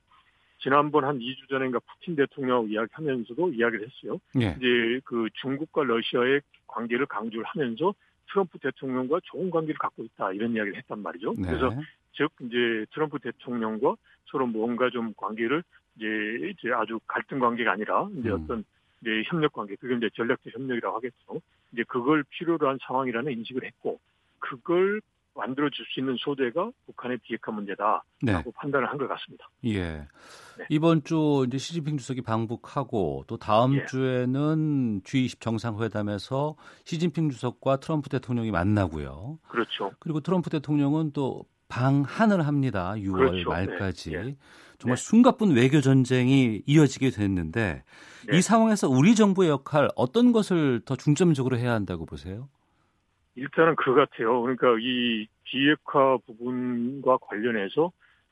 지난번 0.59 1.05
한 1.05 1.19
2주 1.19 1.49
전인가 1.49 1.79
푸틴 1.79 2.15
대통령하고 2.15 2.67
이야기하면서도 2.67 3.49
이야기를 3.53 3.87
했어요. 3.87 4.19
예. 4.39 4.55
이제 4.57 5.01
그 5.03 5.27
중국과 5.41 5.83
러시아의 5.83 6.41
관계를 6.67 7.07
강조를 7.07 7.43
하면서 7.45 7.93
트럼프 8.31 8.59
대통령과 8.59 9.19
좋은 9.23 9.49
관계를 9.49 9.77
갖고 9.77 10.03
있다 10.03 10.31
이런 10.33 10.55
이야기를 10.55 10.77
했단 10.77 11.01
말이죠. 11.01 11.33
네. 11.37 11.47
그래서 11.47 11.75
즉 12.13 12.31
이제 12.41 12.85
트럼프 12.93 13.19
대통령과 13.19 13.95
서로 14.25 14.47
뭔가 14.47 14.89
좀 14.89 15.13
관계를 15.15 15.63
이제 15.97 16.05
이제 16.51 16.71
아주 16.73 16.99
갈등 17.07 17.39
관계가 17.39 17.71
아니라 17.71 18.07
이제 18.17 18.29
음. 18.29 18.43
어떤 18.43 18.63
이제 19.01 19.23
협력 19.25 19.53
관계, 19.53 19.75
그게 19.75 19.95
이제 19.95 20.09
전략적 20.15 20.53
협력이라고 20.55 20.95
하겠죠. 20.97 21.41
이제 21.73 21.83
그걸 21.87 22.23
필요로 22.29 22.69
한 22.69 22.77
상황이라는 22.85 23.31
인식을 23.31 23.63
했고 23.65 23.99
그걸 24.39 25.01
만들어 25.33 25.69
줄 25.69 25.85
수 25.85 25.99
있는 26.01 26.17
소재가 26.19 26.71
북한의 26.87 27.17
비핵화 27.19 27.51
문제다라고 27.53 28.03
네. 28.21 28.43
판단을 28.55 28.89
한 28.89 28.97
것 28.97 29.07
같습니다. 29.07 29.49
예. 29.65 29.79
네. 30.57 30.65
이번 30.69 31.03
주 31.03 31.45
이제 31.47 31.57
시진핑 31.57 31.97
주석이 31.97 32.21
방북하고 32.21 33.23
또 33.27 33.37
다음 33.37 33.75
예. 33.75 33.85
주에는 33.85 35.01
G20 35.03 35.39
정상회담에서 35.39 36.55
시진핑 36.83 37.29
주석과 37.29 37.77
트럼프 37.77 38.09
대통령이 38.09 38.51
만나고요. 38.51 39.39
그렇죠. 39.47 39.91
그리고 39.99 40.19
트럼프 40.19 40.49
대통령은 40.49 41.11
또 41.13 41.45
방한을 41.71 42.45
합니다. 42.45 42.93
6월 42.97 43.29
그렇죠. 43.29 43.49
말까지. 43.49 44.11
네. 44.11 44.17
예. 44.17 44.35
정말 44.77 44.97
네. 44.97 45.03
숨가쁜 45.03 45.55
외교 45.55 45.79
전쟁이 45.79 46.61
이어지게 46.65 47.11
됐는데 47.11 47.83
네. 48.27 48.37
이 48.37 48.41
상황에서 48.41 48.89
우리 48.89 49.15
정부의 49.15 49.49
역할 49.49 49.87
어떤 49.95 50.31
것을 50.31 50.81
더 50.85 50.95
중점적으로 50.95 51.57
해야 51.57 51.71
한다고 51.73 52.05
보세요? 52.05 52.49
일단은 53.35 53.75
그 53.77 53.93
같아요. 53.93 54.41
그러니까 54.41 54.75
이 54.81 55.27
비핵화 55.43 56.17
부분과 56.25 57.17
관련해서 57.21 57.91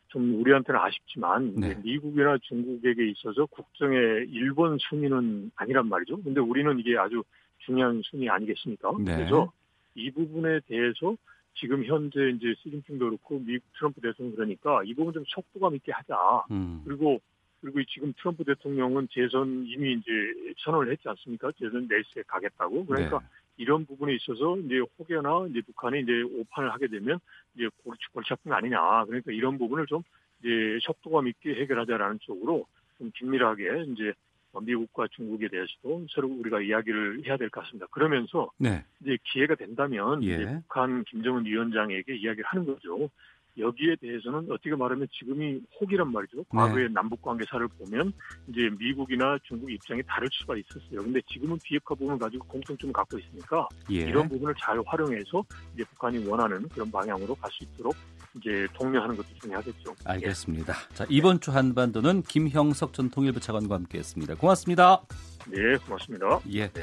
좀 0.10 0.42
우리한테는 0.42 0.80
아쉽지만 0.82 1.54
네. 1.56 1.76
미국이나 1.84 2.38
중국에게 2.42 3.10
있어서 3.12 3.46
국정의 3.46 4.28
일본 4.30 4.78
순위는 4.80 5.52
아니란 5.56 5.88
말이죠. 5.88 6.22
근데 6.24 6.42
우리는 6.42 6.78
이게 6.80 6.98
아주 6.98 7.24
중요한 7.60 8.02
순위 8.04 8.28
아니겠습니까? 8.28 8.92
네. 9.00 9.16
그래서 9.16 9.52
이 9.96 10.12
부분에 10.12 10.60
대해서 10.68 11.16
지금 11.56 11.84
현재 11.84 12.30
이제 12.30 12.54
시진핑도 12.60 13.06
그렇고 13.06 13.40
미국 13.40 13.66
트럼프 13.78 14.02
대통령 14.02 14.36
그러니까 14.36 14.84
이 14.84 14.94
부분 14.94 15.14
좀 15.14 15.24
속도감 15.28 15.76
있게 15.76 15.92
하자. 15.92 16.46
음. 16.52 16.82
그리고 16.86 17.20
그리고 17.62 17.84
지금 17.84 18.14
트럼프 18.18 18.44
대통령은 18.46 19.10
재선 19.12 19.66
이미 19.68 19.94
이제 19.94 20.12
선언을 20.60 20.92
했지 20.92 21.08
않습니까? 21.10 21.52
재선 21.60 21.88
내수에 21.88 22.24
가겠다고. 22.28 22.86
그러니까 22.86 23.20
네. 23.20 23.26
이런 23.58 23.86
부분에 23.86 24.16
있어서 24.16 24.58
이제 24.58 24.80
혹여나 24.98 25.48
이제 25.50 25.62
북한이 25.62 26.02
이제 26.02 26.22
오판을 26.22 26.72
하게 26.72 26.88
되면 26.88 27.20
이제 27.56 27.68
골치 27.84 28.02
골치 28.14 28.32
아픈 28.32 28.50
거 28.50 28.56
아니냐. 28.56 29.06
그러니까 29.06 29.32
이런 29.34 29.58
부분을 29.58 29.86
좀 29.88 30.02
이제 30.40 30.80
속도감 30.82 31.28
있게 31.28 31.56
해결하자라는 31.56 32.20
쪽으로 32.22 32.66
좀 32.98 33.12
긴밀하게 33.14 33.86
이제 33.92 34.14
미국과 34.60 35.08
중국에 35.12 35.48
대해서도 35.48 36.08
서로 36.10 36.28
우리가 36.28 36.62
이야기를 36.62 37.24
해야 37.26 37.38
될 37.38 37.50
것 37.50 37.62
같습니다. 37.64 37.86
그러면서 37.92 38.50
네. 38.58 38.84
이제 39.02 39.18
기회가 39.24 39.56
된다면 39.56 40.24
예. 40.24 40.34
이제 40.36 40.46
북한 40.68 41.04
김정은 41.06 41.46
위원장에게 41.46 42.16
이야기를 42.16 42.44
하는 42.46 42.66
거죠. 42.66 43.10
여기에 43.58 43.98
대해서는 44.00 44.50
어떻게 44.52 44.74
말하면 44.74 45.08
지금이 45.12 45.62
혹이란 45.82 46.12
말이죠. 46.14 46.44
과거의 46.46 46.90
남북 46.94 47.22
관계사를 47.22 47.68
보면 47.68 48.14
이제 48.48 48.70
미국이나 48.80 49.38
중국 49.44 49.70
입장이 49.70 50.02
다를 50.08 50.30
수가 50.32 50.56
있었어요. 50.56 51.04
근데 51.04 51.20
지금은 51.28 51.58
비핵화 51.64 51.94
부분을 51.96 52.18
가지고 52.20 52.46
공통점을 52.48 52.94
갖고 52.94 53.18
있으니까 53.18 53.68
예. 53.92 53.98
이런 54.02 54.30
부분을 54.30 54.54
잘 54.58 54.80
활용해서 54.86 55.44
이제 55.74 55.84
북한이 55.84 56.26
원하는 56.28 56.70
그런 56.70 56.90
방향으로 56.90 57.36
갈 57.36 57.52
수 57.52 57.64
있도록 57.66 57.96
이제 58.40 58.68
독려하는 58.74 59.16
것도 59.16 59.28
중요하겠죠. 59.42 59.96
알겠습니다. 60.06 60.74
자, 60.94 61.06
이번 61.10 61.40
주 61.40 61.52
한반도는 61.52 62.24
김형석 62.24 62.94
전 62.94 63.10
통일부 63.10 63.40
차관과 63.40 63.76
함께했습니다. 63.76 64.36
고맙습니다. 64.36 65.02
네, 65.48 65.78
고맙습니다. 65.86 66.40
예. 66.54 66.70
네. 66.70 66.82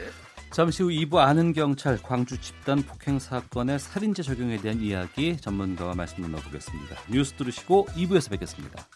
잠시 0.53 0.83
후 0.83 0.89
2부 0.91 1.17
아는 1.17 1.53
경찰 1.53 2.01
광주 2.01 2.41
집단 2.41 2.83
폭행 2.83 3.19
사건의 3.19 3.79
살인죄 3.79 4.23
적용에 4.23 4.59
대한 4.59 4.81
이야기 4.81 5.37
전문가와 5.37 5.95
말씀 5.95 6.23
나눠보겠습니다. 6.23 6.97
뉴스 7.11 7.33
들으시고 7.35 7.87
2부에서 7.87 8.31
뵙겠습니다. 8.31 8.87